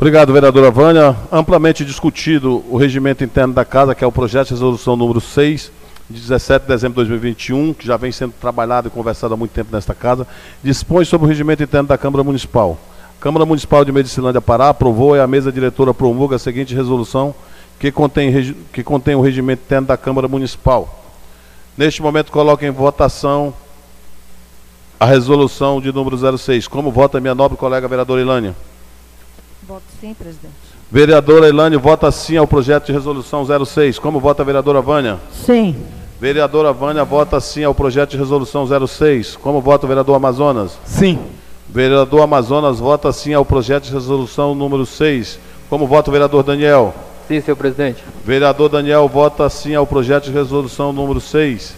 [0.00, 1.16] Obrigado, vereadora Vânia.
[1.32, 5.72] Amplamente discutido o regimento interno da Casa, que é o projeto de resolução número 6,
[6.08, 9.50] de 17 de dezembro de 2021, que já vem sendo trabalhado e conversado há muito
[9.50, 10.24] tempo nesta casa,
[10.62, 12.78] dispõe sobre o regimento interno da Câmara Municipal.
[13.18, 17.34] A Câmara Municipal de Medicilândia Pará aprovou e a mesa diretora promulga a seguinte resolução
[17.80, 21.12] que contém, que contém o regimento interno da Câmara Municipal.
[21.76, 23.52] Neste momento, coloco em votação
[25.00, 26.68] a resolução de número 06.
[26.68, 28.54] Como vota minha nobre colega vereadora Ilânia?
[29.68, 30.54] Voto sim, presidente.
[30.90, 33.98] Vereadora Elane vota sim ao projeto de resolução 06.
[33.98, 35.18] Como vota a vereadora Vânia?
[35.44, 35.76] Sim.
[36.18, 39.36] Vereadora Vânia vota sim ao projeto de resolução 06.
[39.36, 40.78] Como vota o vereador Amazonas?
[40.86, 41.18] Sim.
[41.68, 45.38] Vereador Amazonas vota sim ao projeto de resolução número 6.
[45.68, 46.94] Como vota o vereador Daniel?
[47.28, 48.02] Sim, senhor presidente.
[48.24, 51.74] Vereador Daniel vota sim ao projeto de resolução número 6.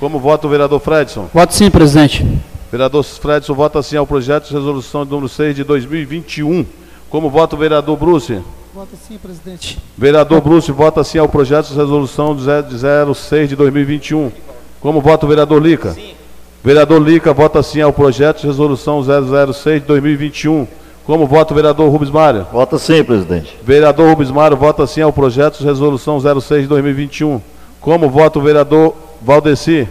[0.00, 1.28] Como vota o vereador Fredson?
[1.34, 2.26] Voto sim, presidente.
[2.72, 6.64] Vereador Fredson vota sim ao projeto de resolução número 6 de 2021.
[7.10, 8.40] Como vota o vereador Bruce?
[8.74, 9.78] Vota sim, presidente.
[9.96, 12.42] Vereador Bruce vota sim ao projeto de resolução de
[13.14, 14.30] 06 de 2021.
[14.80, 15.92] Como vota o vereador Lica?
[15.92, 16.14] Sim.
[16.62, 20.66] Vereador Lica vota sim ao projeto de resolução 006 de 2021.
[21.04, 22.46] Como vota o vereador Rubens Mário?
[22.52, 23.56] Vota sim, presidente.
[23.62, 27.40] Vereador Rubens Mário vota sim ao projeto de resolução 06 de 2021.
[27.80, 29.88] Como vota o vereador Valdeci?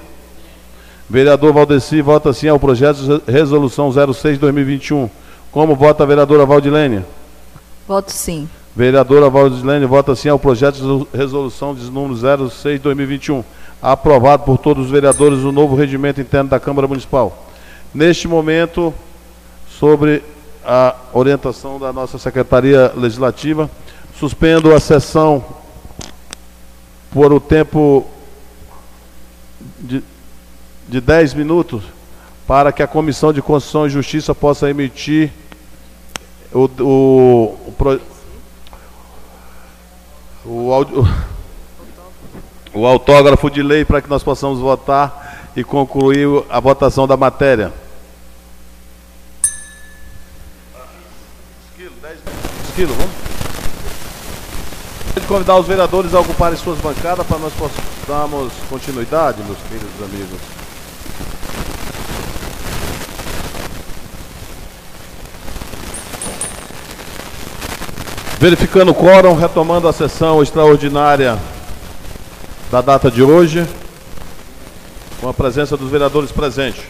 [1.10, 5.10] Vereador Valdeci vota sim ao projeto de resolução 06 de 2021.
[5.56, 7.06] Como vota a vereadora Valdilene?
[7.88, 8.50] Voto sim.
[8.76, 13.42] Vereadora Valdilene vota sim ao projeto de resolução de número 06 2021.
[13.82, 17.48] Aprovado por todos os vereadores o novo regimento interno da Câmara Municipal.
[17.94, 18.94] Neste momento,
[19.80, 20.22] sobre
[20.62, 23.72] a orientação da nossa Secretaria Legislativa,
[24.20, 25.42] suspendo a sessão
[27.12, 28.06] por o tempo
[29.80, 30.04] de,
[30.90, 31.82] de 10 minutos
[32.46, 35.32] para que a Comissão de Constituição e Justiça possa emitir
[36.56, 37.58] o, o,
[40.46, 41.08] o, o,
[42.74, 47.74] o autógrafo de lei para que nós possamos votar e concluir a votação da matéria.
[51.72, 52.20] Esquilo, 10
[52.70, 53.26] Esquilo, vamos?
[55.28, 57.52] convidar os vereadores a ocuparem suas bancadas para nós
[58.08, 60.55] darmos continuidade, meus queridos amigos.
[68.38, 71.40] Verificando o quórum, retomando a sessão extraordinária
[72.70, 73.66] da data de hoje,
[75.22, 76.84] com a presença dos vereadores presentes.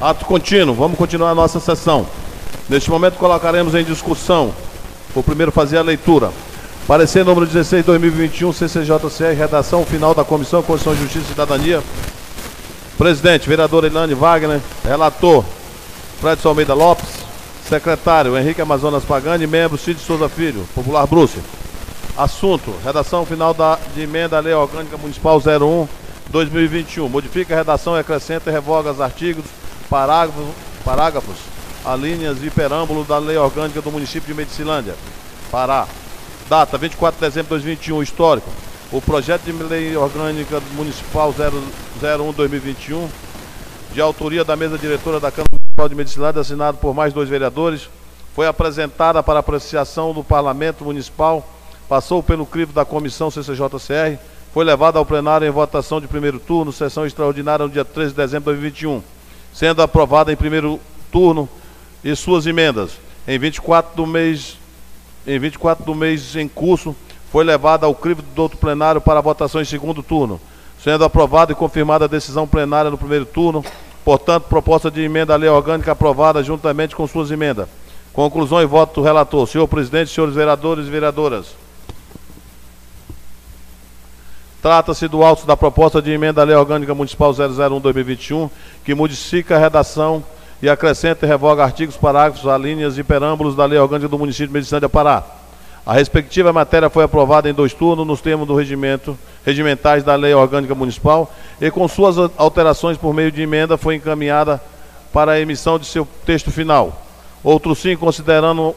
[0.00, 2.06] Ato contínuo, vamos continuar a nossa sessão.
[2.70, 4.52] Neste momento colocaremos em discussão,
[5.14, 6.32] vou primeiro fazer a leitura.
[6.88, 11.82] Parecer número 16, 2021, CCJCR, redação final da Comissão de Constituição, Justiça e Cidadania.
[12.96, 15.44] Presidente, vereador Ilane Wagner, relator,
[16.18, 17.25] Fred Almeida Lopes,
[17.68, 21.40] Secretário Henrique Amazonas Pagani, membro Cid Souza Filho, Popular Bruce.
[22.16, 25.88] Assunto: redação final da, de emenda à Lei Orgânica Municipal 01
[26.30, 27.08] 2021.
[27.08, 29.44] Modifica a redação e acrescenta e revoga os artigos,
[29.90, 30.46] parágrafos,
[30.84, 31.36] parágrafos,
[31.84, 34.94] alíneas e perâmbulo da Lei Orgânica do município de Medicilândia.
[35.50, 35.88] Pará.
[36.48, 38.00] Data 24 de dezembro de 2021.
[38.00, 38.48] Histórico.
[38.92, 43.08] O projeto de Lei Orgânica Municipal 001 2021
[43.92, 47.88] de autoria da mesa diretora da Câmara de Medicinalidade, assinado por mais dois vereadores,
[48.34, 51.46] foi apresentada para apreciação do Parlamento Municipal,
[51.86, 54.18] passou pelo crivo da Comissão CCJCR,
[54.54, 58.16] foi levada ao plenário em votação de primeiro turno, sessão extraordinária no dia 13 de
[58.16, 59.02] dezembro de 2021,
[59.52, 60.80] sendo aprovada em primeiro
[61.12, 61.46] turno
[62.02, 62.92] e suas emendas.
[63.28, 64.56] Em 24 do mês
[65.26, 66.94] em 24 do mês em curso,
[67.32, 70.40] foi levada ao crivo do outro plenário para votação em segundo turno,
[70.82, 73.64] sendo aprovada e confirmada a decisão plenária no primeiro turno,
[74.06, 77.66] Portanto, proposta de emenda à lei orgânica aprovada juntamente com suas emendas.
[78.12, 79.48] Conclusão e voto do relator.
[79.48, 81.56] Senhor presidente, senhores vereadores e vereadoras.
[84.62, 88.48] Trata-se do auto da proposta de emenda à Lei Orgânica Municipal 001-2021,
[88.84, 90.22] que modifica a redação
[90.62, 94.52] e acrescenta e revoga artigos, parágrafos, alíneas e perâmbulos da Lei Orgânica do Município de
[94.52, 95.24] Medicina de Pará.
[95.86, 100.34] A respectiva matéria foi aprovada em dois turnos nos termos do regimento regimentais da Lei
[100.34, 104.60] Orgânica Municipal e com suas alterações por meio de emenda foi encaminhada
[105.12, 107.00] para a emissão de seu texto final.
[107.44, 108.74] Outro sim, considerando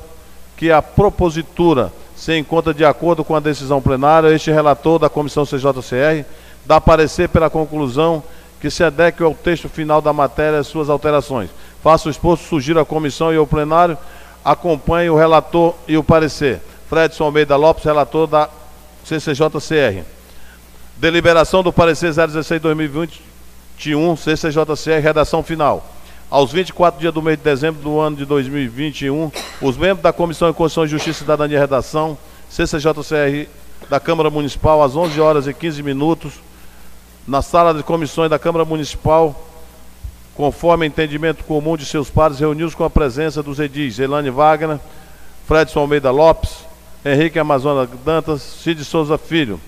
[0.55, 5.45] que a propositura se encontra de acordo com a decisão plenária, este relator da Comissão
[5.45, 6.23] CJCR
[6.63, 8.21] dá parecer pela conclusão
[8.61, 11.49] que se adeque ao texto final da matéria e suas alterações.
[11.81, 13.97] Faço o exposto, sugiro à comissão e ao plenário,
[14.45, 16.61] acompanhe o relator e o parecer.
[16.89, 18.49] Fredson Almeida Lopes, relator da
[19.05, 20.03] CCJCR.
[20.97, 25.87] Deliberação do parecer 016-2021, CCJCR, redação final.
[26.31, 29.31] Aos 24 dias do mês de dezembro do ano de 2021,
[29.61, 32.17] os membros da Comissão de Constituição, Justiça e Cidadania e Redação,
[32.49, 33.47] CCJCR
[33.87, 36.33] da Câmara Municipal, às 11 horas e 15 minutos,
[37.27, 39.39] na sala de comissões da Câmara Municipal,
[40.35, 44.79] conforme entendimento comum de seus pares, reunidos com a presença dos edis Elane Wagner,
[45.47, 46.67] Fredson Almeida Lopes,
[47.03, 49.59] Henrique Amazonas Dantas, Cid Souza Filho,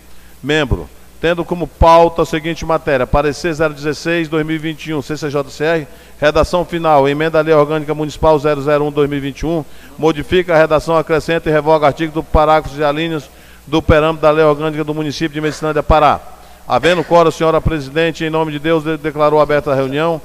[0.43, 0.89] membro.
[1.21, 5.87] Tendo como pauta a seguinte matéria: Parecer 016-2021, CCJCR,
[6.19, 9.63] redação final, emenda à Lei Orgânica Municipal 001-2021,
[9.99, 13.29] modifica a redação, acrescenta e revoga artigo do parágrafo e alíneas
[13.67, 16.19] do perâmbito da Lei Orgânica do município de Medicina Pará.
[16.67, 20.19] Havendo coro, senhora presidente, em nome de Deus, declarou aberta a reunião,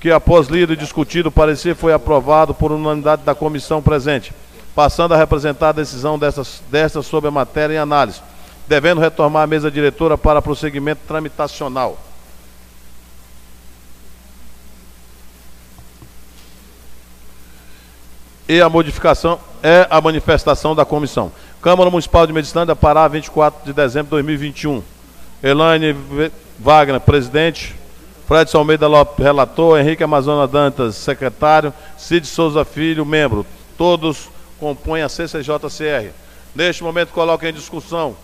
[0.00, 4.32] que após lido e discutido o parecer foi aprovado por unanimidade da comissão presente,
[4.74, 8.20] passando a representar a decisão dessas, desta sobre a matéria em análise
[8.70, 11.98] devendo retomar a mesa diretora para prosseguimento tramitacional.
[18.48, 21.32] E a modificação é a manifestação da comissão.
[21.60, 24.84] Câmara Municipal de Medicina da Pará, 24 de dezembro de 2021.
[25.42, 25.96] Elaine
[26.56, 27.74] Wagner, presidente.
[28.28, 29.80] Fred Almeida Lopes, relator.
[29.80, 31.74] Henrique Amazonas Dantas, secretário.
[31.98, 33.44] Cid Souza Filho, membro.
[33.76, 34.28] Todos
[34.60, 36.12] compõem a CCJCR.
[36.54, 38.14] Neste momento, coloco em discussão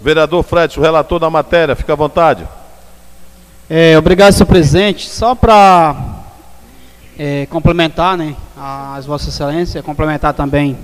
[0.00, 2.48] Vereador Fred, o relator da matéria, fica à vontade.
[3.68, 5.10] É, obrigado, senhor presidente.
[5.10, 5.94] Só para
[7.18, 8.34] é, complementar, né,
[8.96, 10.76] as vossas excelências, complementar também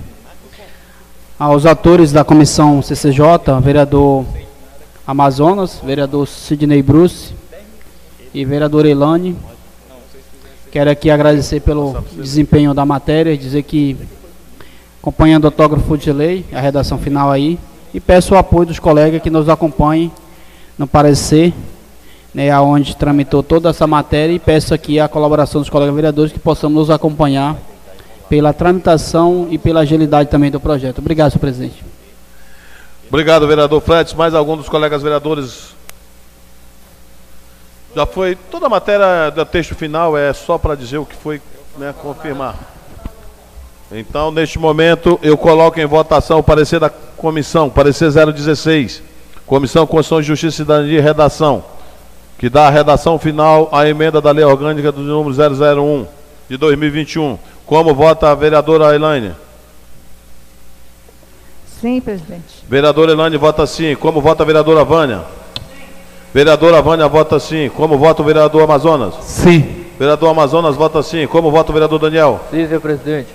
[1.39, 4.23] aos atores da comissão CCJ, vereador
[5.05, 7.33] Amazonas, vereador Sidney Bruce
[8.33, 9.35] e vereador Elane.
[10.71, 13.95] Quero aqui agradecer pelo desempenho da matéria, dizer que
[15.01, 17.57] acompanhando o autógrafo de lei, a redação final aí,
[17.93, 20.11] e peço o apoio dos colegas que nos acompanhem
[20.77, 21.53] no parecer,
[22.33, 26.39] né, onde tramitou toda essa matéria e peço aqui a colaboração dos colegas vereadores que
[26.39, 27.55] possamos nos acompanhar
[28.29, 30.99] pela tramitação e pela agilidade também do projeto.
[30.99, 31.83] Obrigado, senhor presidente.
[33.07, 34.13] Obrigado, vereador Fredes.
[34.13, 35.76] Mais algum dos colegas vereadores?
[37.95, 38.35] Já foi.
[38.49, 41.41] Toda a matéria do texto final é só para dizer o que foi,
[41.77, 42.55] né, confirmar.
[43.91, 49.01] Então, neste momento, eu coloco em votação o parecer da comissão, parecer 016.
[49.45, 51.63] Comissão Constituição, Justiça e Cidadania e Redação,
[52.37, 56.05] que dá a redação final à emenda da Lei Orgânica do número 001
[56.49, 57.39] de 2021.
[57.65, 59.31] Como vota a vereadora Elaine?
[61.79, 62.65] Sim, presidente.
[62.67, 63.95] Vereadora Elaine vota sim.
[63.95, 65.23] Como vota a vereadora Vânia?
[66.33, 67.69] Vereadora Vânia vota sim.
[67.75, 69.13] Como vota o vereador Amazonas?
[69.21, 69.85] Sim.
[69.97, 71.25] Vereador Amazonas vota sim.
[71.27, 72.39] Como vota o vereador Daniel?
[72.51, 73.27] Sim, senhor presidente.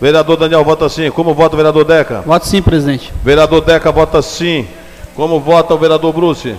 [0.00, 1.10] Vereador Daniel vota sim.
[1.10, 2.22] Como vota o vereador Deca?
[2.26, 3.12] Voto sim, presidente.
[3.22, 4.66] Vereador Deca vota sim.
[5.14, 6.54] Como vota o vereador Bruce?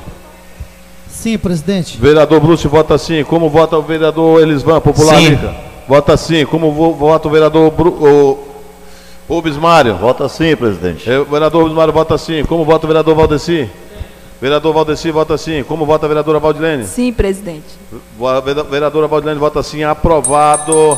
[1.10, 1.98] Sim, presidente.
[1.98, 3.24] Vereador Bruce vota sim.
[3.24, 5.30] Como vota o vereador Elisvan, Popular Sim.
[5.30, 5.56] Rica?
[5.88, 6.46] Vota sim.
[6.46, 8.48] Como vo- vota o vereador Bru, o,
[9.28, 9.96] Rubens Mário?
[9.96, 11.10] Vota sim, presidente.
[11.10, 12.44] É, O vereador Rubens Mário vota sim.
[12.46, 13.70] Como vota o vereador Valdeci?
[14.42, 15.64] Vereador Valdeci vota sim.
[15.64, 16.86] Como vota a vereadora Valdilene?
[16.86, 17.66] Sim, presidente.
[18.70, 19.84] Vereadora Valdilene vota sim.
[19.84, 20.98] Aprovado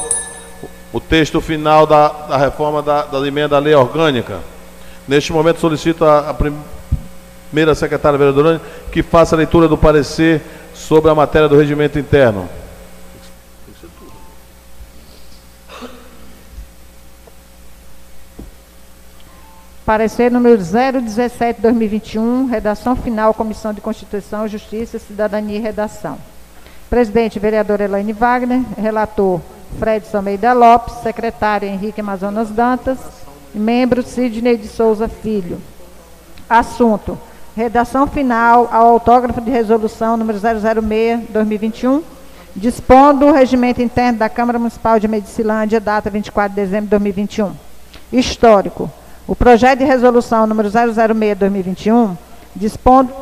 [0.93, 4.39] o texto final da, da reforma da, da emenda à lei orgânica.
[5.07, 6.55] Neste momento solicito a, a prim-
[7.49, 8.61] primeira secretária vereadora
[8.91, 10.41] que faça a leitura do parecer
[10.73, 12.47] sobre a matéria do regimento interno.
[19.85, 26.19] Parecer número 017-2021, redação final, Comissão de Constituição, Justiça, Cidadania e Redação.
[26.87, 29.41] Presidente, vereador Elaine Wagner, relator
[29.79, 32.99] Fred Almeida Lopes, secretário Henrique Amazonas Dantas,
[33.55, 35.59] membro Sidney de Souza Filho.
[36.47, 37.17] Assunto:
[37.55, 42.03] redação final ao autógrafo de resolução número 006-2021,
[42.55, 47.51] dispondo o regimento interno da Câmara Municipal de Medicilândia, data 24 de dezembro de 2021.
[48.13, 48.91] Histórico.
[49.31, 52.17] O projeto de resolução número 006-2021,
[52.53, 53.13] dispondo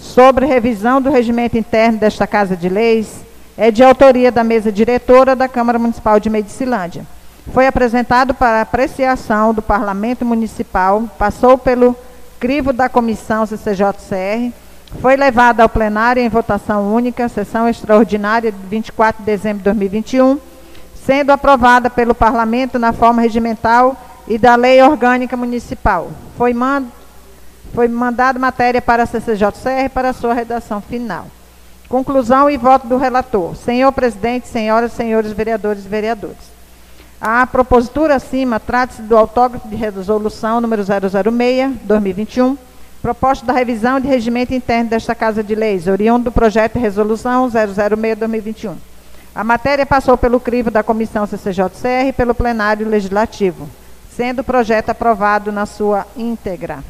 [0.00, 3.20] sobre revisão do regimento interno desta Casa de Leis,
[3.56, 7.06] é de autoria da mesa diretora da Câmara Municipal de Medicilândia.
[7.54, 11.94] Foi apresentado para apreciação do Parlamento Municipal, passou pelo
[12.40, 14.52] crivo da Comissão CCJCR,
[15.00, 20.40] foi levado ao plenário em votação única, sessão extraordinária de 24 de dezembro de 2021,
[21.06, 23.96] sendo aprovada pelo Parlamento na forma regimental
[24.28, 26.10] e da Lei Orgânica Municipal.
[26.36, 26.86] Foi, mand
[27.72, 31.26] foi mandada matéria para a CCJCR para a sua redação final.
[31.88, 33.56] Conclusão e voto do relator.
[33.56, 36.58] Senhor presidente, senhoras senhores vereadores e vereadores.
[37.20, 42.56] A propositura acima trata-se do autógrafo de resolução número 006-2021,
[43.02, 47.50] proposta da revisão de regimento interno desta Casa de Leis, oriundo do projeto de resolução
[47.50, 48.74] 006-2021.
[49.34, 53.68] A matéria passou pelo crivo da Comissão CCJCR e pelo plenário legislativo,
[54.18, 56.82] sendo o projeto aprovado na sua íntegra.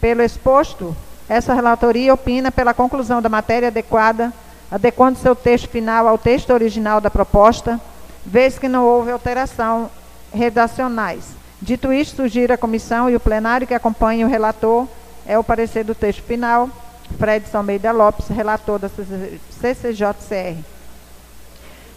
[0.00, 0.96] Pelo exposto,
[1.28, 4.32] essa relatoria opina pela conclusão da matéria adequada,
[4.68, 7.80] adequando seu texto final ao texto original da proposta,
[8.24, 9.88] vez que não houve alteração
[10.34, 11.26] redacionais.
[11.62, 14.88] Dito isto, sugiro a comissão e o plenário que acompanhe o relator
[15.24, 16.68] é o parecer do texto final.
[17.16, 20.75] Fredson Almeida Lopes, relator da CCJCR.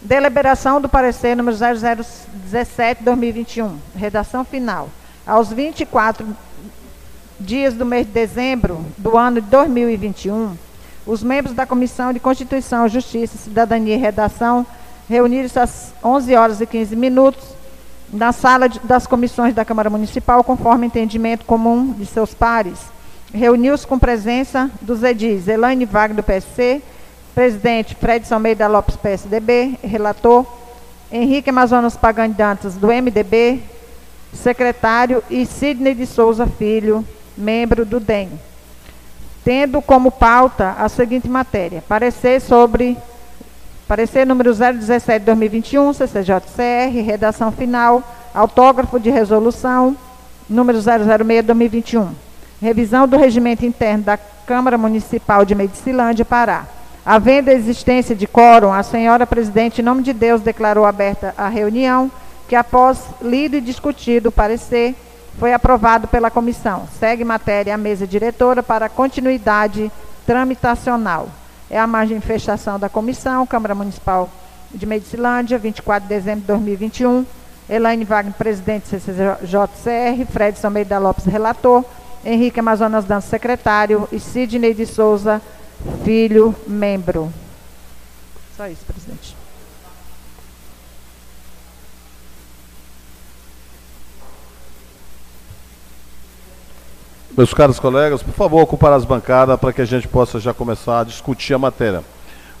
[0.02, 4.88] Deliberação do parecer número 0017-2021, redação final.
[5.26, 6.26] Aos 24
[7.38, 10.56] dias do mês de dezembro do ano de 2021,
[11.06, 14.66] os membros da Comissão de Constituição, Justiça, Cidadania e Redação
[15.06, 17.44] reuniram-se às 11 horas e 15 minutos
[18.10, 22.78] na sala de, das comissões da Câmara Municipal, conforme entendimento comum de seus pares.
[23.34, 26.80] Reuniu-se com presença dos edis Elaine Wagner, do PSC,
[27.34, 30.46] presidente Fred Almeida Lopes, PSDB, relator
[31.12, 33.60] Henrique Amazonas Pagani Dantas, do MDB,
[34.32, 37.04] secretário, e Sidney de Souza Filho,
[37.36, 38.30] membro do DEM.
[39.44, 42.96] Tendo como pauta a seguinte matéria: parecer sobre
[43.88, 48.02] parecer número 017/2021, CCJCR, redação final,
[48.32, 49.96] autógrafo de resolução
[50.48, 52.10] número 006/2021.
[52.62, 56.66] Revisão do regimento interno da Câmara Municipal de Medicilândia, Pará.
[57.04, 62.10] Havendo existência de quórum, a senhora presidente, em nome de Deus, declarou aberta a reunião,
[62.46, 64.94] que após lido e discutido o parecer,
[65.38, 66.86] foi aprovado pela comissão.
[66.98, 69.90] Segue matéria à mesa diretora para continuidade
[70.26, 71.28] tramitacional.
[71.70, 74.28] É a manifestação da comissão, Câmara Municipal
[74.70, 77.24] de Medicilândia, 24 de dezembro de 2021.
[77.68, 81.84] Elaine Wagner, presidente CCJCR, Fred Almeida Lopes, relator,
[82.24, 85.40] Henrique Amazonas Dança, secretário, e Sidney de Souza,
[86.04, 87.32] filho, membro.
[88.56, 89.36] Só isso, presidente.
[97.36, 101.00] Meus caros colegas, por favor, ocupar as bancadas para que a gente possa já começar
[101.00, 102.04] a discutir a matéria.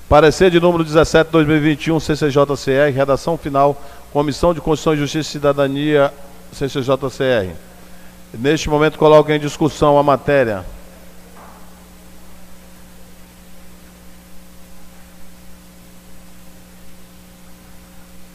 [0.08, 3.80] Parecer de número 17, 2021, CCJCR, redação final,
[4.12, 6.12] Comissão de Constituição, Justiça e Cidadania,
[6.52, 7.54] CCJCR.
[8.32, 10.64] Neste momento, coloco em discussão a matéria.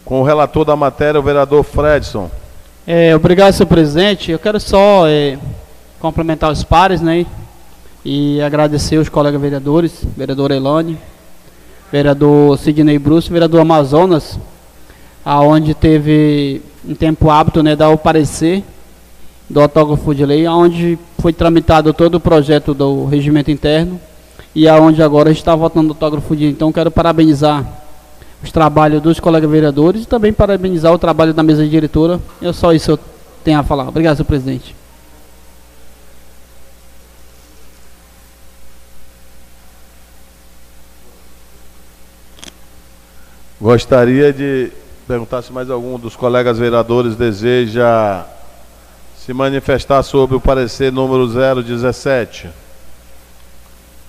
[0.05, 2.29] Com o relator da matéria, o vereador Fredson.
[2.85, 4.31] É, obrigado, senhor presidente.
[4.31, 5.39] Eu quero só é,
[5.99, 7.25] complementar os pares, né?
[8.05, 10.95] E agradecer os colegas vereadores, vereador Elane,
[11.91, 14.39] vereador Sidney Bruce, vereador Amazonas,
[15.25, 18.63] aonde teve um tempo hábito, né, dar o parecer
[19.49, 23.99] do autógrafo de lei, onde foi tramitado todo o projeto do regimento interno
[24.53, 27.65] e aonde agora está votando o autógrafo de então quero parabenizar
[28.45, 32.19] os trabalhos dos colegas vereadores e também parabenizar o trabalho da mesa diretora.
[32.41, 33.09] É só isso que eu
[33.43, 33.87] tenho a falar.
[33.87, 34.75] Obrigado, senhor presidente.
[43.59, 44.71] Gostaria de
[45.07, 48.25] perguntar se mais algum dos colegas vereadores deseja
[49.17, 52.49] se manifestar sobre o parecer número 017.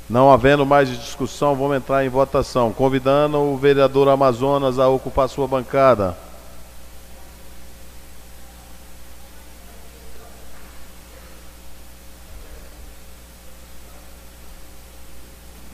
[0.08, 2.72] Não havendo mais discussão, vamos entrar em votação.
[2.72, 6.16] Convidando o vereador Amazonas a ocupar sua bancada.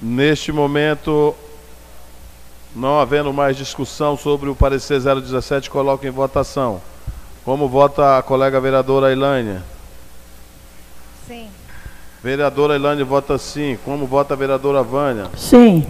[0.01, 1.35] Neste momento,
[2.75, 6.81] não havendo mais discussão sobre o parecer 017, coloco em votação.
[7.45, 9.61] Como vota a colega vereadora Elaine?
[12.23, 13.77] Vereadora Elaine vota sim.
[13.85, 15.27] Como vota a vereadora Vânia?
[15.37, 15.85] Sim.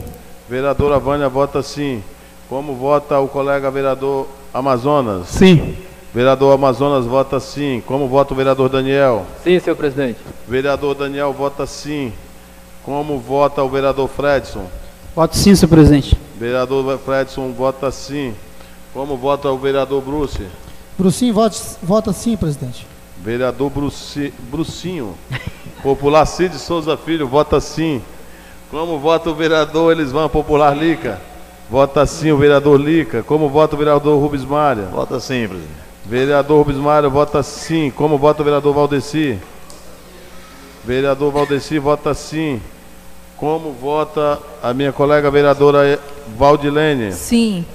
[0.48, 2.02] Vereadora Vânia vota sim.
[2.48, 5.28] Como vota o colega vereador Amazonas?
[5.28, 5.76] Sim.
[6.14, 7.82] Vereador Amazonas vota sim.
[7.86, 9.26] Como vota o vereador Daniel?
[9.44, 10.18] Sim, senhor presidente.
[10.48, 12.12] Vereador Daniel vota sim.
[12.82, 14.66] Como vota o vereador Fredson?
[15.14, 16.16] Voto sim, senhor presidente.
[16.38, 18.34] Vereador Fredson vota sim.
[18.94, 20.46] Como vota o vereador Bruce?
[20.98, 22.86] Brucinho vota, vota sim, presidente.
[23.18, 25.14] Vereador Bruci, Brucinho.
[25.82, 28.00] Popular Cid Souza Filho vota sim.
[28.70, 31.20] Como vota o vereador Elisvan Popular Lica?
[31.68, 33.22] Vota sim o vereador Lica.
[33.22, 34.84] Como vota o vereador Rubens Mária?
[34.84, 35.82] Vota sim, presidente.
[36.06, 37.90] Vereador Rubens Mário vota sim.
[37.90, 39.38] Como vota o vereador Valdeci?
[40.84, 42.60] Vereador Valdeci vota sim.
[43.36, 45.98] Como vota a minha colega vereadora
[46.38, 47.12] Valdilene?
[47.12, 47.66] Sim.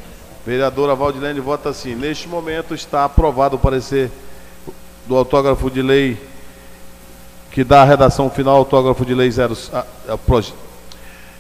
[0.46, 1.94] Vereadora Valdilene vota sim.
[1.94, 4.10] Neste momento está aprovado o parecer
[5.06, 6.18] do autógrafo de lei
[7.58, 9.58] que dá a redação final, autógrafo de lei 0.
[9.74, 10.54] a- a- proje-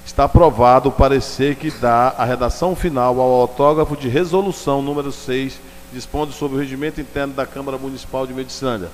[0.03, 5.59] Está aprovado o parecer que dá a redação final ao autógrafo de resolução número 6,
[5.93, 8.89] dispondo sobre o regimento interno da Câmara Municipal de Medicilândia.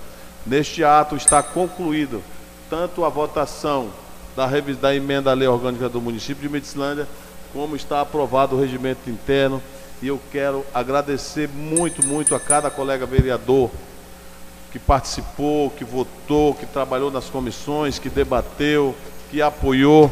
[0.46, 2.22] Neste ato está concluído
[2.70, 3.88] tanto a votação
[4.36, 4.46] da,
[4.82, 7.08] da emenda à lei orgânica do município de Medicilândia,
[7.54, 9.64] como está aprovado o regimento interno.
[10.02, 13.72] E eu quero agradecer muito, muito a cada colega vereador
[14.74, 18.96] que participou, que votou, que trabalhou nas comissões, que debateu,
[19.30, 20.12] que apoiou.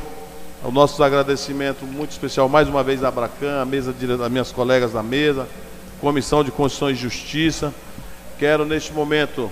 [0.63, 4.93] O nosso agradecimento muito especial mais uma vez à Abracan, a mesa das minhas colegas
[4.93, 5.47] da mesa,
[5.99, 7.73] Comissão de Constituição e Justiça.
[8.37, 9.51] Quero neste momento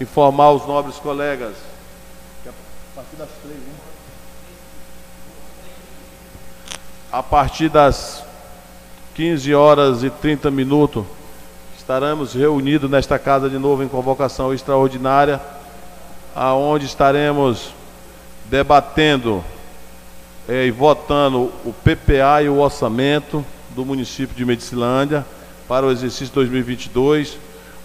[0.00, 1.54] informar os nobres colegas
[2.42, 2.52] que a
[2.96, 3.74] partir das três, né?
[7.12, 8.24] A partir das
[9.14, 11.04] 15 horas e 30 minutos
[11.84, 15.38] estaremos reunidos nesta casa de novo em convocação extraordinária,
[16.34, 17.74] aonde estaremos
[18.46, 19.44] debatendo
[20.48, 23.44] eh, e votando o PPA e o orçamento
[23.74, 25.26] do município de Medicilândia
[25.68, 27.36] para o exercício 2022,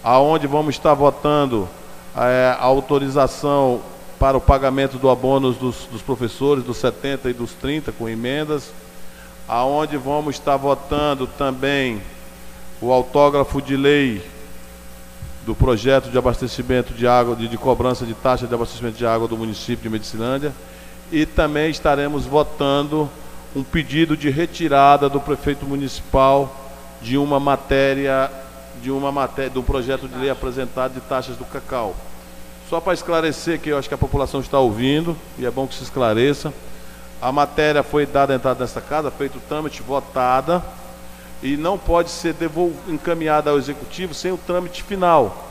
[0.02, 1.68] aonde vamos estar votando
[2.16, 3.82] eh, a autorização
[4.18, 8.72] para o pagamento do abono dos, dos professores dos 70 e dos 30 com emendas,
[9.46, 12.00] aonde vamos estar votando também
[12.80, 14.22] o autógrafo de lei
[15.44, 19.28] do projeto de abastecimento de água, de, de cobrança de taxa de abastecimento de água
[19.28, 20.52] do município de Medicilândia.
[21.12, 23.10] E também estaremos votando
[23.54, 26.54] um pedido de retirada do prefeito municipal
[27.02, 28.30] de uma matéria,
[28.82, 31.94] de uma matéria, do projeto de lei apresentado de taxas do cacau.
[32.68, 35.74] Só para esclarecer que eu acho que a população está ouvindo, e é bom que
[35.74, 36.52] se esclareça.
[37.20, 40.62] A matéria foi dada entrada nesta casa, feito o trâmite, votada,
[41.42, 42.34] e não pode ser
[42.88, 45.46] encaminhada ao executivo sem o trâmite final,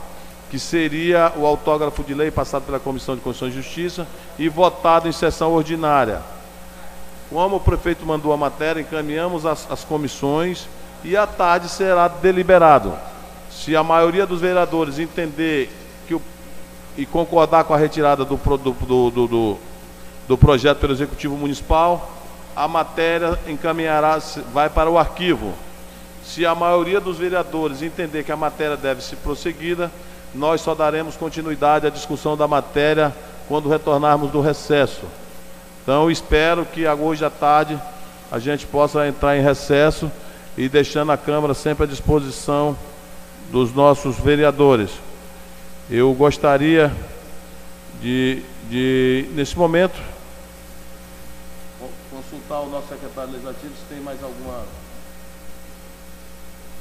[0.48, 4.06] que seria o autógrafo de lei passado pela Comissão de Constituição e Justiça
[4.38, 6.20] e votado em sessão ordinária.
[7.28, 10.68] Como o prefeito mandou a matéria, encaminhamos as, as comissões
[11.04, 12.92] e à tarde será deliberado.
[13.50, 15.70] Se a maioria dos vereadores entender
[16.06, 16.22] que o,
[16.96, 19.58] e concordar com a retirada do, do, do, do,
[20.26, 22.10] do projeto pelo Executivo Municipal,
[22.54, 24.20] a matéria encaminhará,
[24.52, 25.54] vai para o arquivo.
[26.24, 29.90] Se a maioria dos vereadores entender que a matéria deve ser prosseguida,
[30.34, 33.12] nós só daremos continuidade à discussão da matéria
[33.48, 35.02] quando retornarmos do recesso.
[35.82, 37.80] Então, espero que hoje à tarde
[38.30, 40.10] a gente possa entrar em recesso
[40.56, 42.76] e deixando a Câmara sempre à disposição
[43.50, 44.90] dos nossos vereadores.
[45.90, 46.92] Eu gostaria
[48.00, 50.00] de, de nesse momento,
[52.10, 54.64] consultar o nosso secretário legislativo se tem mais alguma.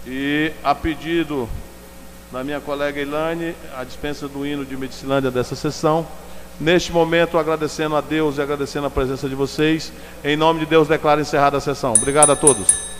[0.05, 1.49] E a pedido
[2.31, 6.07] da minha colega Ilane, a dispensa do hino de Medicilândia dessa sessão.
[6.59, 9.91] Neste momento, agradecendo a Deus e agradecendo a presença de vocês.
[10.23, 11.93] Em nome de Deus, declaro encerrada a sessão.
[11.93, 12.98] Obrigado a todos.